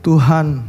Tuhan, 0.00 0.64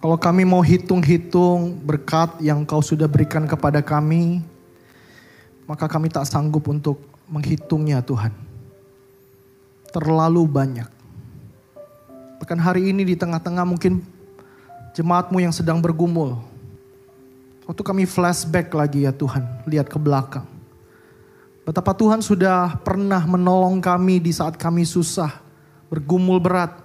kalau 0.00 0.16
kami 0.16 0.48
mau 0.48 0.64
hitung-hitung 0.64 1.76
berkat 1.84 2.40
yang 2.40 2.64
kau 2.64 2.80
sudah 2.80 3.04
berikan 3.04 3.44
kepada 3.44 3.84
kami, 3.84 4.40
maka 5.68 5.84
kami 5.84 6.08
tak 6.08 6.24
sanggup 6.24 6.64
untuk 6.64 6.96
menghitungnya 7.28 8.00
Tuhan. 8.00 8.32
Terlalu 9.92 10.48
banyak. 10.48 10.88
Bahkan 12.40 12.58
hari 12.58 12.90
ini 12.90 13.04
di 13.04 13.14
tengah-tengah 13.14 13.68
mungkin 13.68 14.02
jemaatmu 14.96 15.38
yang 15.38 15.52
sedang 15.52 15.78
bergumul. 15.78 16.40
Waktu 17.68 17.82
kami 17.84 18.08
flashback 18.08 18.72
lagi 18.74 19.06
ya 19.06 19.14
Tuhan, 19.14 19.44
lihat 19.70 19.86
ke 19.86 20.00
belakang. 20.00 20.48
Betapa 21.62 21.94
Tuhan 21.94 22.18
sudah 22.18 22.74
pernah 22.82 23.22
menolong 23.22 23.78
kami 23.78 24.18
di 24.18 24.34
saat 24.34 24.58
kami 24.58 24.82
susah, 24.82 25.30
bergumul 25.86 26.42
berat. 26.42 26.81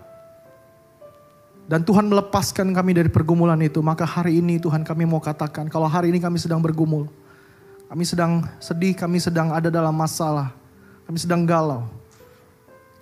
Dan 1.68 1.84
Tuhan 1.84 2.08
melepaskan 2.08 2.72
kami 2.72 2.96
dari 2.96 3.12
pergumulan 3.12 3.60
itu. 3.60 3.84
Maka 3.84 4.08
hari 4.08 4.40
ini 4.40 4.56
Tuhan 4.56 4.88
kami 4.88 5.04
mau 5.04 5.20
katakan, 5.20 5.68
kalau 5.68 5.84
hari 5.84 6.16
ini 6.16 6.24
kami 6.24 6.40
sedang 6.40 6.64
bergumul. 6.64 7.12
Kami 7.92 8.04
sedang 8.08 8.48
sedih, 8.64 8.96
kami 8.96 9.20
sedang 9.20 9.52
ada 9.52 9.68
dalam 9.68 9.92
masalah. 9.92 10.56
Kami 11.04 11.20
sedang 11.20 11.44
galau. 11.44 11.84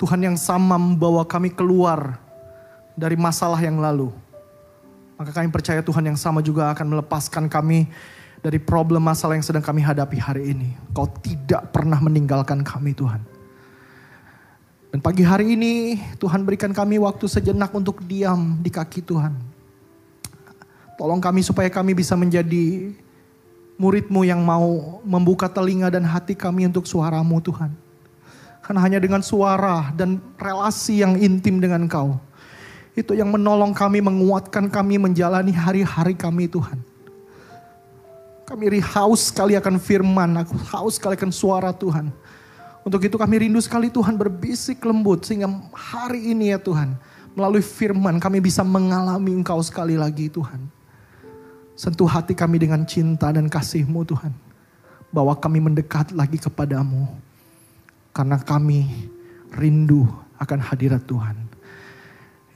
Tuhan 0.02 0.18
yang 0.18 0.38
sama 0.38 0.82
membawa 0.82 1.22
kami 1.24 1.54
keluar 1.54 2.18
dari 2.98 3.14
masalah 3.14 3.62
yang 3.62 3.78
lalu. 3.78 4.10
Maka 5.16 5.32
kami 5.32 5.48
percaya 5.54 5.80
Tuhan 5.80 6.04
yang 6.12 6.20
sama 6.20 6.42
juga 6.42 6.74
akan 6.74 6.98
melepaskan 6.98 7.48
kami 7.48 7.88
dari 8.42 8.60
problem 8.60 9.02
masalah 9.02 9.38
yang 9.38 9.46
sedang 9.46 9.64
kami 9.64 9.86
hadapi 9.86 10.18
hari 10.20 10.54
ini. 10.58 10.74
Kau 10.92 11.08
tidak 11.22 11.70
pernah 11.70 12.02
meninggalkan 12.02 12.66
kami 12.66 12.98
Tuhan. 12.98 13.35
Dan 14.96 15.04
pagi 15.04 15.28
hari 15.28 15.60
ini 15.60 16.00
Tuhan 16.24 16.48
berikan 16.48 16.72
kami 16.72 16.96
waktu 17.04 17.28
sejenak 17.28 17.68
untuk 17.76 18.00
diam 18.08 18.56
di 18.64 18.72
kaki 18.72 19.04
Tuhan. 19.04 19.36
Tolong 20.96 21.20
kami 21.20 21.44
supaya 21.44 21.68
kami 21.68 21.92
bisa 21.92 22.16
menjadi 22.16 22.96
muridmu 23.76 24.24
yang 24.24 24.40
mau 24.40 25.04
membuka 25.04 25.52
telinga 25.52 25.92
dan 25.92 26.08
hati 26.08 26.32
kami 26.32 26.72
untuk 26.72 26.88
suaramu 26.88 27.44
Tuhan. 27.44 27.76
Karena 28.64 28.80
hanya 28.88 29.04
dengan 29.04 29.20
suara 29.20 29.92
dan 30.00 30.16
relasi 30.40 31.04
yang 31.04 31.20
intim 31.20 31.60
dengan 31.60 31.92
kau. 31.92 32.16
Itu 32.96 33.20
yang 33.20 33.36
menolong 33.36 33.76
kami, 33.76 34.00
menguatkan 34.00 34.72
kami 34.72 34.96
menjalani 34.96 35.52
hari-hari 35.52 36.16
kami 36.16 36.48
Tuhan. 36.48 36.80
Kami 38.48 38.80
haus 38.96 39.28
sekali 39.28 39.60
akan 39.60 39.76
firman, 39.76 40.40
aku 40.40 40.56
haus 40.72 40.96
sekali 40.96 41.20
akan 41.20 41.36
suara 41.36 41.76
Tuhan. 41.76 42.16
Untuk 42.86 43.02
itu 43.02 43.18
kami 43.18 43.50
rindu 43.50 43.58
sekali 43.58 43.90
Tuhan 43.90 44.14
berbisik 44.14 44.86
lembut 44.86 45.26
sehingga 45.26 45.50
hari 45.74 46.38
ini 46.38 46.54
ya 46.54 46.62
Tuhan 46.62 46.94
melalui 47.34 47.66
firman 47.66 48.22
kami 48.22 48.38
bisa 48.38 48.62
mengalami 48.62 49.34
Engkau 49.34 49.58
sekali 49.66 49.98
lagi 49.98 50.30
Tuhan. 50.30 50.70
Sentuh 51.74 52.06
hati 52.06 52.38
kami 52.38 52.62
dengan 52.62 52.86
cinta 52.86 53.34
dan 53.34 53.50
kasih-Mu 53.50 54.06
Tuhan. 54.06 54.30
Bahwa 55.10 55.34
kami 55.34 55.66
mendekat 55.66 56.14
lagi 56.14 56.38
kepadamu. 56.38 57.10
Karena 58.14 58.38
kami 58.38 59.10
rindu 59.58 60.06
akan 60.38 60.60
hadirat 60.62 61.04
Tuhan. 61.10 61.36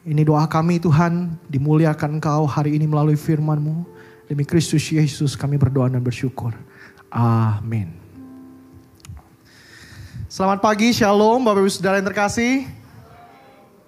Ini 0.08 0.24
doa 0.24 0.48
kami 0.48 0.80
Tuhan, 0.80 1.42
dimuliakan 1.52 2.22
Engkau 2.22 2.46
hari 2.46 2.78
ini 2.78 2.86
melalui 2.86 3.20
firman-Mu. 3.20 3.84
Demi 4.30 4.46
Kristus 4.46 4.88
Yesus 4.94 5.34
kami 5.34 5.58
berdoa 5.58 5.90
dan 5.90 6.06
bersyukur. 6.06 6.54
Amin. 7.12 7.99
Selamat 10.30 10.62
pagi, 10.62 10.94
Shalom 10.94 11.42
Bapak 11.42 11.66
Ibu 11.66 11.74
Saudara 11.74 11.98
yang 11.98 12.06
terkasih. 12.06 12.70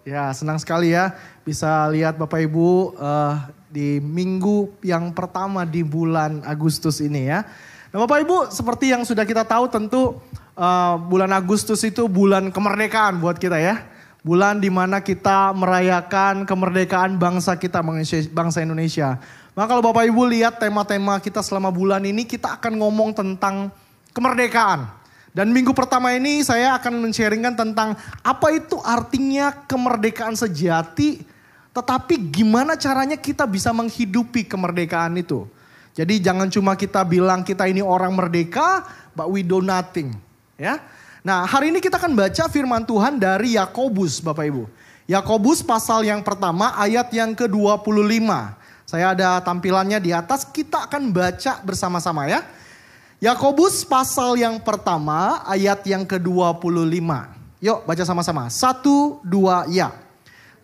Ya, 0.02 0.34
senang 0.34 0.58
sekali 0.58 0.89
ya 0.89 1.14
bisa 1.45 1.86
lihat 1.94 2.17
Bapak 2.17 2.42
Ibu 2.42 2.98
uh, 2.98 3.45
di 3.70 4.02
minggu 4.02 4.73
yang 4.81 5.14
pertama 5.14 5.70
di 5.70 5.86
bulan 5.86 6.42
Agustus 6.42 6.98
ini 6.98 7.30
ya. 7.30 7.45
Nah 7.94 8.02
Bapak 8.02 8.25
Ibu 8.25 8.50
seperti 8.50 8.89
yang 8.89 9.05
sudah 9.05 9.21
kita 9.21 9.45
tahu 9.45 9.70
tentu 9.70 10.17
uh, 10.58 10.98
bulan 10.98 11.30
Agustus 11.30 11.86
itu 11.86 12.10
bulan 12.10 12.49
kemerdekaan 12.49 13.21
buat 13.21 13.37
kita 13.37 13.61
ya. 13.61 13.86
Bulan 14.26 14.58
di 14.58 14.73
mana 14.73 14.98
kita 14.98 15.54
merayakan 15.54 16.49
kemerdekaan 16.49 17.21
bangsa 17.21 17.54
kita, 17.54 17.86
bangsa 18.33 18.66
Indonesia. 18.66 19.21
Maka 19.54 19.77
kalau 19.77 19.86
Bapak 19.86 20.10
Ibu 20.10 20.26
lihat 20.26 20.58
tema-tema 20.58 21.21
kita 21.21 21.45
selama 21.45 21.70
bulan 21.70 22.02
ini 22.02 22.26
kita 22.26 22.58
akan 22.58 22.82
ngomong 22.82 23.14
tentang 23.14 23.70
kemerdekaan. 24.10 25.01
Dan 25.31 25.55
minggu 25.55 25.71
pertama 25.71 26.11
ini 26.11 26.43
saya 26.43 26.75
akan 26.75 27.08
men-sharingkan 27.08 27.55
tentang 27.55 27.95
apa 28.19 28.47
itu 28.52 28.75
artinya 28.83 29.64
kemerdekaan 29.64 30.36
sejati, 30.36 31.23
tetapi 31.71 32.19
gimana 32.27 32.75
caranya 32.75 33.15
kita 33.15 33.47
bisa 33.47 33.71
menghidupi 33.71 34.43
kemerdekaan 34.43 35.15
itu. 35.15 35.47
Jadi 35.95 36.19
jangan 36.19 36.52
cuma 36.52 36.75
kita 36.75 37.03
bilang 37.08 37.47
kita 37.47 37.64
ini 37.64 37.80
orang 37.80 38.11
merdeka, 38.11 38.83
but 39.15 39.31
we 39.31 39.39
do 39.39 39.64
nothing. 39.64 40.11
Ya. 40.59 40.83
Nah 41.23 41.48
hari 41.48 41.71
ini 41.71 41.80
kita 41.80 41.95
akan 41.95 42.11
baca 42.11 42.52
firman 42.52 42.83
Tuhan 42.83 43.15
dari 43.15 43.55
Yakobus 43.55 44.19
Bapak 44.19 44.45
Ibu. 44.52 44.63
Yakobus 45.08 45.63
pasal 45.63 46.08
yang 46.08 46.23
pertama 46.23 46.75
ayat 46.75 47.08
yang 47.11 47.31
ke-25. 47.36 48.27
Saya 48.83 49.15
ada 49.15 49.39
tampilannya 49.39 50.03
di 50.03 50.11
atas, 50.11 50.43
kita 50.43 50.92
akan 50.92 51.15
baca 51.15 51.63
bersama-sama 51.63 52.27
ya. 52.27 52.43
Yakobus 53.21 53.86
pasal 53.86 54.33
yang 54.33 54.58
pertama 54.58 55.45
ayat 55.45 55.86
yang 55.86 56.02
ke-25. 56.09 57.05
Yuk 57.61 57.86
baca 57.86 58.02
sama-sama. 58.02 58.49
Satu, 58.49 59.21
dua, 59.21 59.70
ya. 59.70 59.93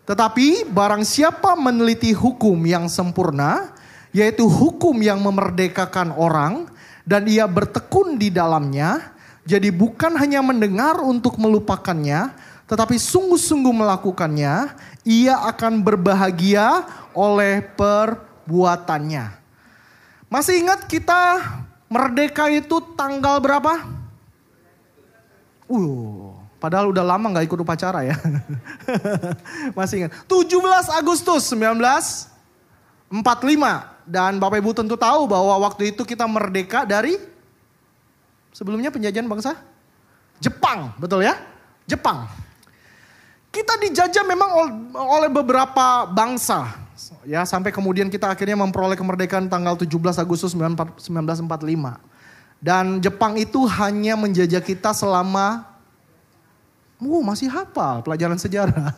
Tetapi 0.09 0.65
barang 0.65 1.05
siapa 1.05 1.53
meneliti 1.53 2.17
hukum 2.17 2.57
yang 2.65 2.89
sempurna, 2.89 3.77
yaitu 4.09 4.49
hukum 4.49 4.97
yang 5.05 5.21
memerdekakan 5.21 6.17
orang, 6.17 6.65
dan 7.05 7.29
ia 7.29 7.45
bertekun 7.45 8.17
di 8.17 8.33
dalamnya, 8.33 9.13
jadi 9.45 9.69
bukan 9.69 10.17
hanya 10.17 10.41
mendengar 10.41 10.97
untuk 10.97 11.37
melupakannya, 11.37 12.33
tetapi 12.65 12.97
sungguh-sungguh 12.97 13.85
melakukannya, 13.85 14.73
ia 15.05 15.45
akan 15.45 15.85
berbahagia 15.85 16.89
oleh 17.13 17.61
perbuatannya. 17.77 19.29
Masih 20.25 20.65
ingat 20.65 20.89
kita 20.89 21.37
Merdeka 21.87 22.51
itu 22.51 22.83
tanggal 22.99 23.39
berapa? 23.39 23.87
Uh, 25.67 26.35
padahal 26.59 26.91
udah 26.91 27.03
lama 27.03 27.31
nggak 27.31 27.47
ikut 27.47 27.59
upacara 27.63 28.03
ya. 28.03 28.15
Masih 29.77 30.07
ingat. 30.07 30.11
17 30.27 30.59
Agustus 30.91 31.47
1945. 31.51 33.11
Dan 34.07 34.39
Bapak 34.39 34.63
Ibu 34.63 34.71
tentu 34.71 34.95
tahu 34.95 35.27
bahwa 35.27 35.59
waktu 35.67 35.91
itu 35.91 36.07
kita 36.07 36.23
merdeka 36.27 36.87
dari 36.87 37.19
sebelumnya 38.55 38.87
penjajahan 38.87 39.27
bangsa 39.27 39.59
Jepang, 40.37 40.93
betul 41.01 41.25
ya? 41.25 41.33
Jepang. 41.89 42.29
Kita 43.49 43.73
dijajah 43.81 44.21
memang 44.21 44.49
oleh 44.93 45.29
beberapa 45.33 46.05
bangsa, 46.05 46.77
Ya, 47.23 47.45
sampai 47.45 47.69
kemudian 47.69 48.09
kita 48.09 48.33
akhirnya 48.33 48.57
memperoleh 48.57 48.97
kemerdekaan 48.97 49.45
tanggal 49.45 49.77
17 49.77 50.17
Agustus 50.17 50.57
1945. 50.57 51.45
Dan 52.57 52.97
Jepang 52.97 53.37
itu 53.37 53.69
hanya 53.69 54.17
menjajah 54.17 54.65
kita 54.65 54.89
selama 54.97 55.77
Oh 56.97 57.21
masih 57.21 57.45
hafal 57.45 58.01
pelajaran 58.01 58.41
sejarah. 58.41 58.89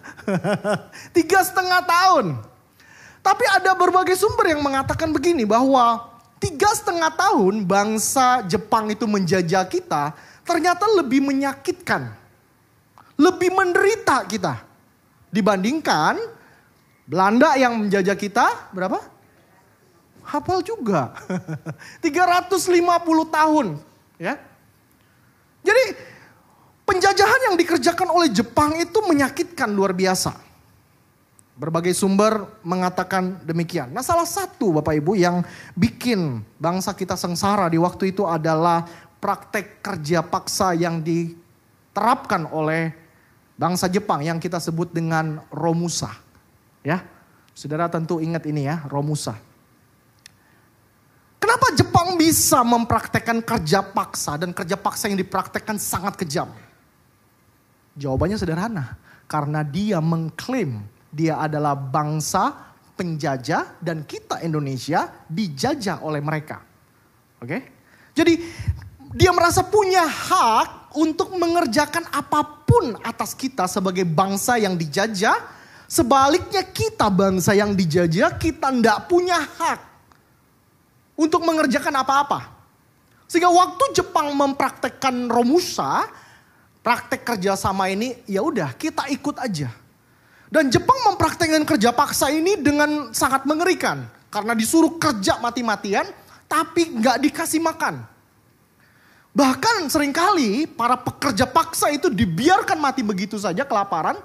Tiga 1.16 1.44
setengah 1.44 1.84
tahun. 1.84 2.40
Tapi 3.20 3.44
ada 3.52 3.76
berbagai 3.76 4.16
sumber 4.16 4.56
yang 4.56 4.64
mengatakan 4.64 5.12
begini 5.12 5.44
bahwa 5.44 6.08
tiga 6.40 6.72
setengah 6.72 7.12
tahun 7.12 7.68
bangsa 7.68 8.48
Jepang 8.48 8.88
itu 8.88 9.04
menjajah 9.04 9.68
kita 9.68 10.16
ternyata 10.48 10.88
lebih 10.96 11.20
menyakitkan. 11.28 12.16
Lebih 13.20 13.52
menderita 13.52 14.24
kita. 14.24 14.64
Dibandingkan 15.36 16.39
Belanda 17.10 17.58
yang 17.58 17.74
menjajah 17.74 18.14
kita 18.14 18.70
berapa? 18.70 19.02
Hafal 20.22 20.62
juga. 20.62 21.18
350 22.06 22.70
tahun, 23.34 23.82
ya. 24.22 24.38
Jadi 25.66 25.84
penjajahan 26.86 27.50
yang 27.50 27.56
dikerjakan 27.58 28.14
oleh 28.14 28.30
Jepang 28.30 28.78
itu 28.78 29.02
menyakitkan 29.02 29.74
luar 29.74 29.90
biasa. 29.90 30.38
Berbagai 31.58 31.98
sumber 31.98 32.46
mengatakan 32.62 33.42
demikian. 33.42 33.90
Nah, 33.90 34.06
salah 34.06 34.30
satu 34.30 34.78
Bapak 34.78 35.02
Ibu 35.02 35.18
yang 35.18 35.42
bikin 35.74 36.46
bangsa 36.62 36.94
kita 36.94 37.18
sengsara 37.18 37.74
di 37.74 37.82
waktu 37.82 38.14
itu 38.14 38.22
adalah 38.24 38.86
praktek 39.18 39.82
kerja 39.82 40.22
paksa 40.22 40.78
yang 40.78 41.02
diterapkan 41.02 42.46
oleh 42.54 42.94
bangsa 43.58 43.90
Jepang 43.90 44.22
yang 44.22 44.38
kita 44.38 44.62
sebut 44.62 44.94
dengan 44.94 45.42
Romusa. 45.50 46.29
Ya, 46.80 47.04
saudara 47.52 47.92
tentu 47.92 48.24
ingat 48.24 48.48
ini 48.48 48.68
ya, 48.68 48.84
Romusa. 48.88 49.36
Kenapa 51.40 51.72
Jepang 51.76 52.16
bisa 52.20 52.62
mempraktekkan 52.62 53.42
kerja 53.44 53.82
paksa 53.82 54.38
dan 54.38 54.52
kerja 54.52 54.76
paksa 54.76 55.08
yang 55.12 55.20
dipraktekkan 55.20 55.80
sangat 55.80 56.16
kejam? 56.20 56.52
Jawabannya 58.00 58.38
sederhana, 58.40 58.96
karena 59.28 59.66
dia 59.66 60.00
mengklaim 60.00 60.84
Dia 61.10 61.42
adalah 61.42 61.74
bangsa 61.74 62.54
penjajah 62.94 63.82
dan 63.82 64.06
kita 64.06 64.46
Indonesia 64.46 65.10
dijajah 65.26 66.06
oleh 66.06 66.22
mereka. 66.22 66.62
Oke? 67.42 67.66
Jadi 68.14 68.38
dia 69.18 69.34
merasa 69.34 69.66
punya 69.66 70.06
hak 70.06 70.94
untuk 70.94 71.34
mengerjakan 71.34 72.06
apa 72.14 72.46
pun 72.62 72.94
atas 73.02 73.34
kita 73.34 73.66
sebagai 73.66 74.06
bangsa 74.06 74.62
yang 74.62 74.78
dijajah. 74.78 75.58
Sebaliknya 75.90 76.62
kita 76.62 77.10
bangsa 77.10 77.58
yang 77.58 77.74
dijajah, 77.74 78.38
kita 78.38 78.70
tidak 78.70 79.10
punya 79.10 79.42
hak 79.42 79.82
untuk 81.18 81.42
mengerjakan 81.42 82.06
apa-apa. 82.06 82.46
Sehingga 83.26 83.50
waktu 83.50 83.98
Jepang 83.98 84.38
mempraktekkan 84.38 85.26
Romusa, 85.26 86.06
praktek 86.86 87.26
kerjasama 87.26 87.90
ini, 87.90 88.22
ya 88.30 88.46
udah 88.46 88.78
kita 88.78 89.10
ikut 89.10 89.42
aja. 89.42 89.74
Dan 90.50 90.70
Jepang 90.70 90.98
mempraktekkan 91.10 91.66
kerja 91.66 91.90
paksa 91.90 92.30
ini 92.30 92.62
dengan 92.62 93.10
sangat 93.10 93.50
mengerikan. 93.50 94.06
Karena 94.30 94.54
disuruh 94.54 95.02
kerja 95.02 95.42
mati-matian, 95.42 96.06
tapi 96.46 96.86
nggak 97.02 97.18
dikasih 97.18 97.66
makan. 97.66 98.06
Bahkan 99.34 99.90
sering 99.90 100.14
kali 100.14 100.70
para 100.70 100.98
pekerja 100.98 101.50
paksa 101.50 101.90
itu 101.94 102.14
dibiarkan 102.14 102.78
mati 102.78 103.02
begitu 103.02 103.42
saja 103.42 103.66
kelaparan. 103.66 104.18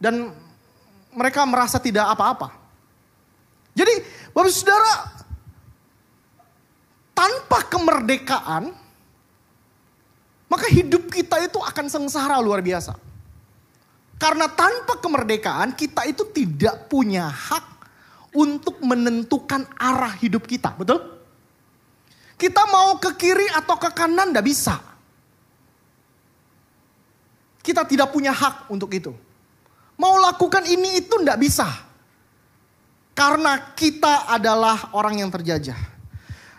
Dan 0.00 0.32
mereka 1.14 1.42
merasa 1.46 1.82
tidak 1.82 2.06
apa-apa. 2.14 2.54
Jadi 3.74 3.94
Bapak 4.34 4.50
Saudara, 4.50 4.94
tanpa 7.14 7.58
kemerdekaan, 7.66 8.74
maka 10.50 10.66
hidup 10.70 11.10
kita 11.10 11.38
itu 11.42 11.58
akan 11.58 11.86
sengsara 11.86 12.38
luar 12.42 12.62
biasa. 12.62 12.94
Karena 14.20 14.52
tanpa 14.52 15.00
kemerdekaan 15.00 15.72
kita 15.72 16.04
itu 16.04 16.28
tidak 16.28 16.92
punya 16.92 17.24
hak 17.30 17.66
untuk 18.36 18.76
menentukan 18.84 19.64
arah 19.80 20.12
hidup 20.20 20.44
kita, 20.44 20.76
betul? 20.76 21.18
Kita 22.36 22.68
mau 22.68 22.96
ke 23.00 23.16
kiri 23.16 23.48
atau 23.52 23.76
ke 23.76 23.90
kanan 23.92 24.32
tidak 24.32 24.46
bisa. 24.46 24.76
Kita 27.60 27.84
tidak 27.84 28.08
punya 28.12 28.32
hak 28.32 28.72
untuk 28.72 28.88
itu. 28.92 29.12
Mau 30.00 30.16
lakukan 30.16 30.64
ini 30.64 31.04
itu 31.04 31.20
tidak 31.20 31.36
bisa. 31.36 31.68
Karena 33.12 33.76
kita 33.76 34.32
adalah 34.32 34.96
orang 34.96 35.20
yang 35.20 35.28
terjajah. 35.28 35.76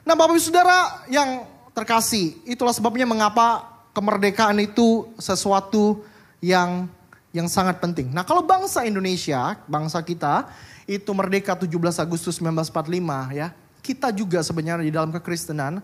Nah 0.05 0.13
Bapak 0.13 0.37
Ibu 0.37 0.41
Saudara 0.45 1.09
yang 1.09 1.49
terkasih, 1.73 2.37
itulah 2.45 2.69
sebabnya 2.69 3.09
mengapa 3.09 3.65
kemerdekaan 3.97 4.61
itu 4.61 5.09
sesuatu 5.17 6.05
yang 6.37 6.85
yang 7.33 7.49
sangat 7.49 7.81
penting. 7.81 8.13
Nah 8.13 8.21
kalau 8.21 8.45
bangsa 8.45 8.85
Indonesia, 8.85 9.57
bangsa 9.65 10.05
kita 10.05 10.51
itu 10.85 11.09
merdeka 11.15 11.57
17 11.57 11.71
Agustus 11.97 12.37
1945 12.37 13.33
ya. 13.33 13.49
Kita 13.81 14.13
juga 14.13 14.45
sebenarnya 14.45 14.85
di 14.85 14.93
dalam 14.93 15.09
kekristenan, 15.09 15.81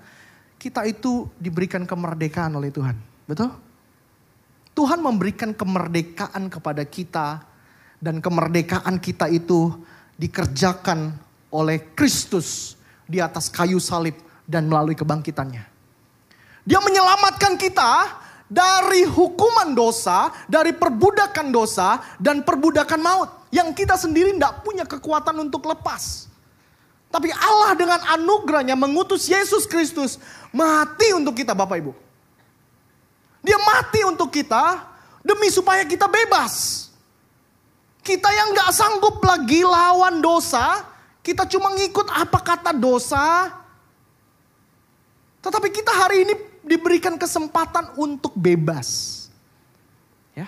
kita 0.61 0.85
itu 0.85 1.25
diberikan 1.41 1.89
kemerdekaan 1.89 2.53
oleh 2.53 2.69
Tuhan. 2.69 2.93
Betul? 3.25 3.49
Tuhan 4.77 5.01
memberikan 5.01 5.57
kemerdekaan 5.57 6.53
kepada 6.53 6.85
kita 6.85 7.41
dan 7.97 8.21
kemerdekaan 8.21 9.01
kita 9.01 9.25
itu 9.25 9.73
dikerjakan 10.21 11.17
oleh 11.49 11.81
Kristus 11.97 12.77
di 13.09 13.17
atas 13.17 13.49
kayu 13.49 13.81
salib 13.81 14.13
dan 14.45 14.69
melalui 14.69 14.93
kebangkitannya. 14.93 15.65
Dia 16.61 16.77
menyelamatkan 16.77 17.57
kita 17.57 18.21
dari 18.45 19.01
hukuman 19.09 19.73
dosa, 19.73 20.29
dari 20.45 20.77
perbudakan 20.77 21.49
dosa, 21.49 21.97
dan 22.21 22.45
perbudakan 22.45 23.01
maut. 23.01 23.29
Yang 23.49 23.81
kita 23.81 23.97
sendiri 23.97 24.37
tidak 24.37 24.61
punya 24.61 24.85
kekuatan 24.85 25.41
untuk 25.41 25.65
lepas. 25.65 26.29
Tapi 27.09 27.33
Allah 27.33 27.73
dengan 27.73 27.97
anugerahnya 28.13 28.77
mengutus 28.77 29.25
Yesus 29.25 29.65
Kristus 29.65 30.21
mati 30.53 31.17
untuk 31.17 31.33
kita 31.33 31.57
Bapak 31.57 31.81
Ibu. 31.81 32.06
Dia 33.41 33.57
mati 33.61 34.01
untuk 34.03 34.33
kita 34.33 34.83
demi 35.21 35.51
supaya 35.51 35.83
kita 35.83 36.07
bebas. 36.07 36.87
Kita 38.01 38.31
yang 38.31 38.55
gak 38.55 38.71
sanggup 38.71 39.19
lagi 39.19 39.67
lawan 39.67 40.23
dosa, 40.23 40.87
kita 41.19 41.43
cuma 41.51 41.75
ngikut 41.75 42.07
apa 42.07 42.39
kata 42.39 42.71
dosa. 42.71 43.51
Tetapi 45.43 45.67
kita 45.75 45.91
hari 45.91 46.23
ini 46.23 46.33
diberikan 46.63 47.19
kesempatan 47.19 47.99
untuk 47.99 48.31
bebas. 48.35 49.27
Ya. 50.31 50.47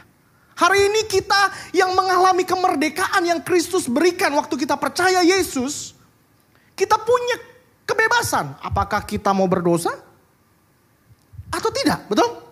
Hari 0.55 0.87
ini 0.87 1.03
kita 1.07 1.71
yang 1.75 1.91
mengalami 1.95 2.47
kemerdekaan 2.47 3.27
yang 3.27 3.43
Kristus 3.43 3.91
berikan 3.91 4.31
waktu 4.39 4.55
kita 4.55 4.79
percaya 4.79 5.19
Yesus, 5.19 5.95
kita 6.79 6.95
punya 6.95 7.43
kebebasan. 7.83 8.55
Apakah 8.63 9.03
kita 9.03 9.35
mau 9.35 9.51
berdosa 9.51 9.91
atau 11.51 11.69
tidak? 11.75 12.07
Betul? 12.07 12.48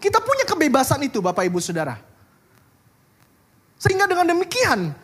Kita 0.00 0.18
punya 0.24 0.48
kebebasan 0.48 1.04
itu 1.04 1.20
Bapak 1.20 1.44
Ibu 1.44 1.60
Saudara. 1.60 2.00
Sehingga 3.76 4.08
dengan 4.08 4.32
demikian 4.32 4.96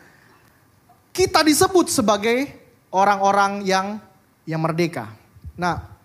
kita 1.12 1.44
disebut 1.44 1.92
sebagai 1.92 2.48
orang-orang 2.88 3.64
yang 3.64 4.00
yang 4.48 4.60
merdeka. 4.60 5.12
Nah, 5.56 5.96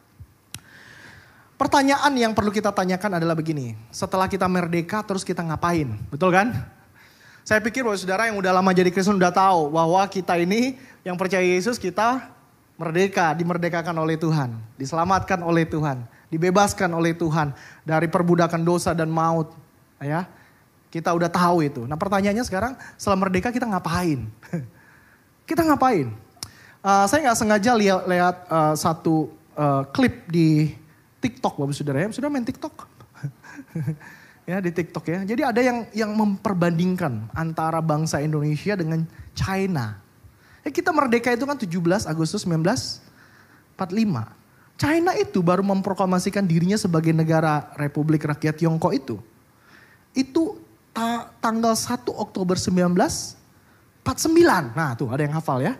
Pertanyaan 1.61 2.09
yang 2.17 2.33
perlu 2.33 2.49
kita 2.49 2.73
tanyakan 2.73 3.21
adalah 3.21 3.37
begini. 3.37 3.77
Setelah 3.93 4.25
kita 4.25 4.49
merdeka 4.49 5.05
terus 5.05 5.21
kita 5.21 5.45
ngapain? 5.45 5.93
Betul 6.09 6.33
kan? 6.33 6.57
Saya 7.45 7.61
pikir 7.61 7.85
bahwa 7.85 7.93
saudara 8.01 8.25
yang 8.25 8.41
udah 8.41 8.49
lama 8.49 8.73
jadi 8.73 8.89
Kristen 8.89 9.13
udah 9.13 9.29
tahu 9.29 9.69
bahwa 9.69 10.01
kita 10.09 10.41
ini 10.41 10.81
yang 11.05 11.13
percaya 11.21 11.45
Yesus 11.45 11.77
kita 11.77 12.33
merdeka, 12.81 13.29
dimerdekakan 13.37 13.93
oleh 13.93 14.17
Tuhan. 14.17 14.57
Diselamatkan 14.73 15.45
oleh 15.45 15.69
Tuhan. 15.69 16.01
Dibebaskan 16.31 16.87
oleh 16.95 17.11
Tuhan 17.11 17.51
dari 17.83 18.07
perbudakan 18.07 18.63
dosa 18.63 18.95
dan 18.95 19.11
maut. 19.11 19.51
Ya, 19.99 20.25
kita 20.91 21.15
udah 21.15 21.31
tahu 21.31 21.63
itu. 21.63 21.87
Nah 21.87 21.95
pertanyaannya 21.95 22.43
sekarang 22.43 22.73
setelah 22.99 23.27
merdeka 23.27 23.51
kita 23.51 23.63
ngapain? 23.63 24.27
kita 25.49 25.63
ngapain? 25.63 26.11
Uh, 26.81 27.05
saya 27.05 27.29
nggak 27.29 27.39
sengaja 27.39 27.71
lihat, 27.77 28.35
uh, 28.51 28.75
satu 28.75 29.31
uh, 29.55 29.87
klip 29.95 30.27
di 30.27 30.75
TikTok 31.23 31.55
Bapak 31.55 31.75
Saudara 31.77 32.03
ya. 32.03 32.11
Sudah 32.11 32.27
main 32.27 32.43
TikTok? 32.43 32.73
ya 34.51 34.59
di 34.59 34.71
TikTok 34.75 35.05
ya. 35.07 35.19
Jadi 35.23 35.41
ada 35.47 35.61
yang 35.63 35.87
yang 35.95 36.11
memperbandingkan 36.11 37.31
antara 37.31 37.79
bangsa 37.79 38.19
Indonesia 38.19 38.75
dengan 38.75 39.07
China. 39.31 39.95
Ya 40.61 40.69
kita 40.69 40.91
merdeka 40.91 41.31
itu 41.31 41.47
kan 41.47 41.55
17 41.55 42.09
Agustus 42.09 42.43
1945. 42.43 44.40
China 44.81 45.13
itu 45.13 45.45
baru 45.45 45.61
memproklamasikan 45.61 46.41
dirinya 46.41 46.73
sebagai 46.73 47.13
negara 47.13 47.69
Republik 47.77 48.25
Rakyat 48.25 48.57
Tiongkok 48.57 48.97
itu. 48.97 49.21
Itu 50.17 50.57
ta 50.89 51.29
tanggal 51.37 51.77
1 51.77 52.01
Oktober 52.09 52.57
1949. 52.57 53.37
Nah 54.73 54.97
tuh 54.97 55.13
ada 55.13 55.21
yang 55.21 55.37
hafal 55.37 55.61
ya. 55.61 55.77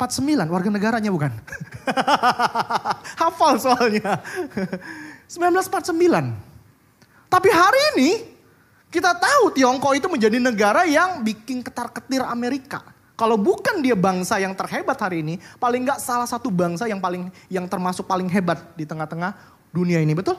49 0.00 0.48
warga 0.48 0.72
negaranya 0.72 1.12
bukan. 1.12 1.30
Hafal 3.20 3.60
soalnya. 3.62 4.18
1949. 5.28 7.28
Tapi 7.28 7.48
hari 7.52 7.80
ini 7.94 8.10
kita 8.88 9.12
tahu 9.14 9.52
Tiongkok 9.52 9.92
itu 9.94 10.08
menjadi 10.08 10.40
negara 10.40 10.88
yang 10.88 11.20
bikin 11.20 11.60
ketar-ketir 11.60 12.24
Amerika. 12.24 12.93
Kalau 13.14 13.38
bukan 13.38 13.78
dia 13.78 13.94
bangsa 13.94 14.42
yang 14.42 14.58
terhebat 14.58 14.98
hari 14.98 15.22
ini, 15.22 15.38
paling 15.62 15.86
nggak 15.86 16.02
salah 16.02 16.26
satu 16.26 16.50
bangsa 16.50 16.90
yang 16.90 16.98
paling 16.98 17.30
yang 17.46 17.70
termasuk 17.70 18.10
paling 18.10 18.26
hebat 18.26 18.58
di 18.74 18.82
tengah-tengah 18.82 19.38
dunia 19.70 20.02
ini, 20.02 20.18
betul? 20.18 20.34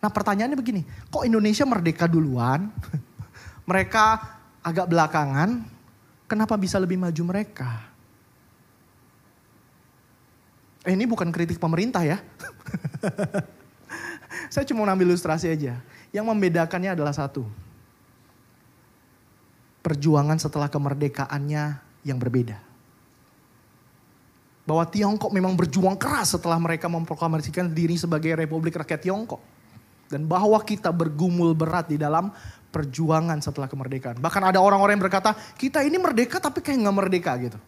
Nah 0.00 0.08
pertanyaannya 0.08 0.56
begini, 0.56 0.88
kok 1.12 1.28
Indonesia 1.28 1.68
merdeka 1.68 2.08
duluan? 2.08 2.72
mereka 3.68 4.24
agak 4.64 4.88
belakangan, 4.88 5.68
kenapa 6.24 6.56
bisa 6.56 6.80
lebih 6.80 6.96
maju 6.96 7.22
mereka? 7.28 7.92
Eh, 10.86 10.94
ini 10.94 11.04
bukan 11.04 11.34
kritik 11.34 11.58
pemerintah 11.58 12.06
ya. 12.06 12.22
Saya 14.54 14.64
cuma 14.64 14.86
ngambil 14.86 15.12
ilustrasi 15.12 15.50
aja. 15.50 15.82
Yang 16.14 16.24
membedakannya 16.30 16.94
adalah 16.94 17.10
satu. 17.10 17.42
Perjuangan 19.86 20.34
setelah 20.34 20.66
kemerdekaannya 20.66 21.64
yang 22.02 22.18
berbeda. 22.18 22.58
Bahwa 24.66 24.82
Tiongkok 24.90 25.30
memang 25.30 25.54
berjuang 25.54 25.94
keras 25.94 26.34
setelah 26.34 26.58
mereka 26.58 26.90
memproklamasikan 26.90 27.70
diri 27.70 27.94
sebagai 27.94 28.34
Republik 28.34 28.74
Rakyat 28.74 29.06
Tiongkok. 29.06 29.38
Dan 30.10 30.26
bahwa 30.26 30.58
kita 30.66 30.90
bergumul 30.90 31.54
berat 31.54 31.86
di 31.86 32.02
dalam 32.02 32.34
perjuangan 32.74 33.38
setelah 33.38 33.70
kemerdekaan. 33.70 34.18
Bahkan 34.18 34.42
ada 34.50 34.58
orang-orang 34.58 34.98
yang 34.98 35.06
berkata, 35.06 35.38
kita 35.54 35.86
ini 35.86 36.02
merdeka 36.02 36.42
tapi 36.42 36.58
kayak 36.60 36.82
nggak 36.82 36.96
merdeka 36.98 37.32
gitu. 37.38 37.58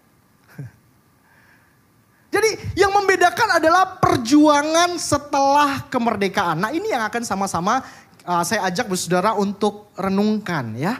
Jadi 2.34 2.50
yang 2.74 2.90
membedakan 2.90 3.62
adalah 3.62 3.96
perjuangan 4.02 4.98
setelah 4.98 5.86
kemerdekaan. 5.86 6.66
Nah 6.66 6.70
ini 6.74 6.90
yang 6.90 7.06
akan 7.06 7.22
sama-sama 7.22 7.80
uh, 8.26 8.42
saya 8.42 8.68
ajak 8.68 8.90
saudara 8.98 9.32
untuk 9.38 9.94
renungkan 9.94 10.74
ya. 10.74 10.98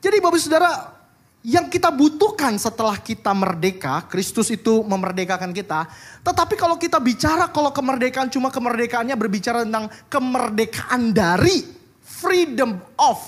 Jadi 0.00 0.16
bapak 0.18 0.40
saudara 0.40 0.96
yang 1.40 1.72
kita 1.72 1.88
butuhkan 1.88 2.56
setelah 2.60 3.00
kita 3.00 3.32
merdeka, 3.32 4.04
Kristus 4.08 4.52
itu 4.52 4.84
memerdekakan 4.84 5.56
kita. 5.56 5.88
Tetapi 6.20 6.56
kalau 6.56 6.76
kita 6.76 7.00
bicara 7.00 7.48
kalau 7.48 7.72
kemerdekaan 7.72 8.28
cuma 8.28 8.52
kemerdekaannya 8.52 9.16
berbicara 9.16 9.64
tentang 9.64 9.88
kemerdekaan 10.12 11.16
dari 11.16 11.64
freedom 12.00 12.76
of. 13.00 13.20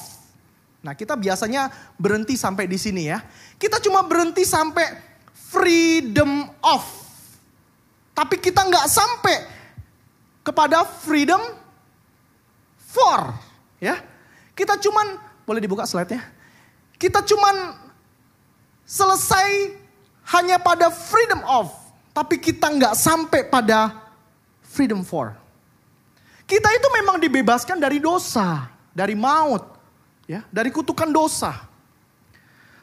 Nah, 0.83 0.93
kita 0.93 1.17
biasanya 1.17 1.73
berhenti 1.97 2.37
sampai 2.37 2.69
di 2.69 2.77
sini 2.77 3.09
ya. 3.09 3.23
Kita 3.57 3.81
cuma 3.81 4.05
berhenti 4.05 4.45
sampai 4.45 4.85
freedom 5.31 6.49
of. 6.61 6.85
Tapi 8.13 8.37
kita 8.37 8.67
nggak 8.67 8.87
sampai 8.93 9.37
kepada 10.45 10.85
freedom 10.85 11.41
for, 12.77 13.33
ya. 13.81 14.05
Kita 14.53 14.77
cuman 14.77 15.17
boleh 15.49 15.65
dibuka 15.65 15.89
slide-nya. 15.89 16.42
Kita 17.03 17.19
cuman 17.19 17.75
selesai 18.87 19.75
hanya 20.39 20.63
pada 20.63 20.87
freedom 20.87 21.43
of, 21.51 21.75
tapi 22.15 22.39
kita 22.39 22.71
nggak 22.71 22.95
sampai 22.95 23.43
pada 23.43 23.91
freedom 24.63 25.03
for. 25.03 25.35
Kita 26.47 26.71
itu 26.71 26.89
memang 26.95 27.19
dibebaskan 27.19 27.83
dari 27.83 27.99
dosa, 27.99 28.71
dari 28.95 29.19
maut, 29.19 29.67
ya, 30.31 30.47
dari 30.55 30.71
kutukan 30.71 31.11
dosa. 31.11 31.67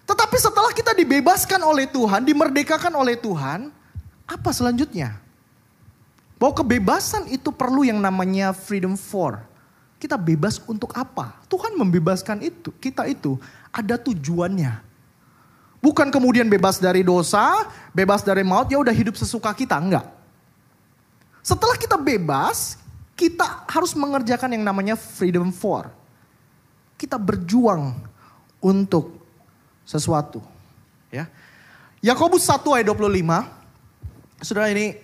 Tetapi 0.04 0.36
setelah 0.36 0.76
kita 0.76 0.92
dibebaskan 0.92 1.64
oleh 1.64 1.88
Tuhan, 1.88 2.20
dimerdekakan 2.28 2.92
oleh 3.00 3.16
Tuhan, 3.16 3.72
apa 4.28 4.50
selanjutnya? 4.52 5.16
Bahwa 6.36 6.60
kebebasan 6.60 7.32
itu 7.32 7.56
perlu 7.56 7.88
yang 7.88 8.04
namanya 8.04 8.52
freedom 8.52 9.00
for. 9.00 9.40
Kita 9.96 10.20
bebas 10.20 10.60
untuk 10.68 10.92
apa? 10.98 11.40
Tuhan 11.48 11.76
membebaskan 11.78 12.44
itu, 12.44 12.74
kita 12.84 13.08
itu 13.08 13.40
ada 13.80 13.96
tujuannya. 13.96 14.86
Bukan 15.80 16.12
kemudian 16.12 16.52
bebas 16.52 16.76
dari 16.76 17.08
dosa, 17.08 17.72
bebas 17.96 18.20
dari 18.20 18.44
maut, 18.44 18.68
ya 18.68 18.78
udah 18.84 18.92
hidup 18.92 19.16
sesuka 19.16 19.56
kita, 19.56 19.80
enggak. 19.80 20.04
Setelah 21.40 21.80
kita 21.80 21.96
bebas, 21.96 22.76
kita 23.16 23.64
harus 23.72 23.96
mengerjakan 23.96 24.60
yang 24.60 24.64
namanya 24.68 25.00
freedom 25.00 25.56
for. 25.56 25.88
Kita 27.00 27.16
berjuang 27.16 27.96
untuk 28.60 29.16
sesuatu, 29.88 30.44
ya. 31.08 31.32
Yakobus 32.04 32.44
1 32.44 32.60
ayat 32.76 32.88
25. 32.88 34.44
Saudara 34.44 34.68
ini 34.72 34.96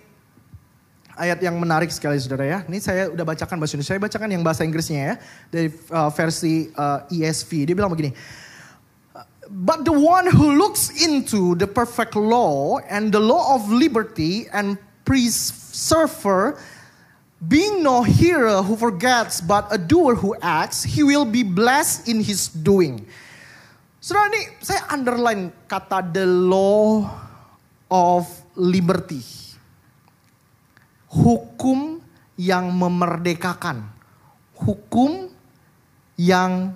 ayat 1.16 1.40
yang 1.40 1.56
menarik 1.56 1.88
sekali 1.88 2.20
saudara 2.20 2.44
ya. 2.44 2.58
Ini 2.68 2.78
saya 2.80 3.08
udah 3.12 3.24
bacakan 3.24 3.56
bahasa 3.56 3.76
Indonesia, 3.76 3.92
saya 3.96 4.00
bacakan 4.00 4.28
yang 4.32 4.44
bahasa 4.44 4.62
Inggrisnya 4.64 5.00
ya. 5.00 5.14
Dari 5.48 5.68
uh, 5.92 6.08
versi 6.12 6.68
uh, 6.76 7.04
ESV. 7.08 7.72
Dia 7.72 7.74
bilang 7.76 7.92
begini. 7.92 8.12
But 9.50 9.84
the 9.86 9.94
one 9.94 10.26
who 10.26 10.58
looks 10.58 10.90
into 10.90 11.54
the 11.54 11.66
perfect 11.66 12.16
law 12.16 12.78
and 12.90 13.12
the 13.12 13.20
law 13.20 13.54
of 13.54 13.70
liberty 13.70 14.50
and 14.50 14.78
preserver, 15.06 16.58
being 17.46 17.82
no 17.82 18.02
hearer 18.02 18.62
who 18.62 18.74
forgets 18.74 19.40
but 19.40 19.70
a 19.70 19.78
doer 19.78 20.14
who 20.14 20.34
acts, 20.42 20.82
he 20.82 21.02
will 21.06 21.24
be 21.24 21.42
blessed 21.46 22.08
in 22.10 22.18
his 22.22 22.48
doing. 22.50 23.06
Saudara 24.02 24.30
ini 24.34 24.42
saya 24.62 24.86
underline 24.90 25.50
kata 25.66 26.02
the 26.14 26.26
law 26.26 27.06
of 27.90 28.26
liberty. 28.54 29.22
Hukum 31.10 32.02
yang 32.38 32.70
memerdekakan. 32.70 33.82
Hukum 34.58 35.30
yang 36.18 36.74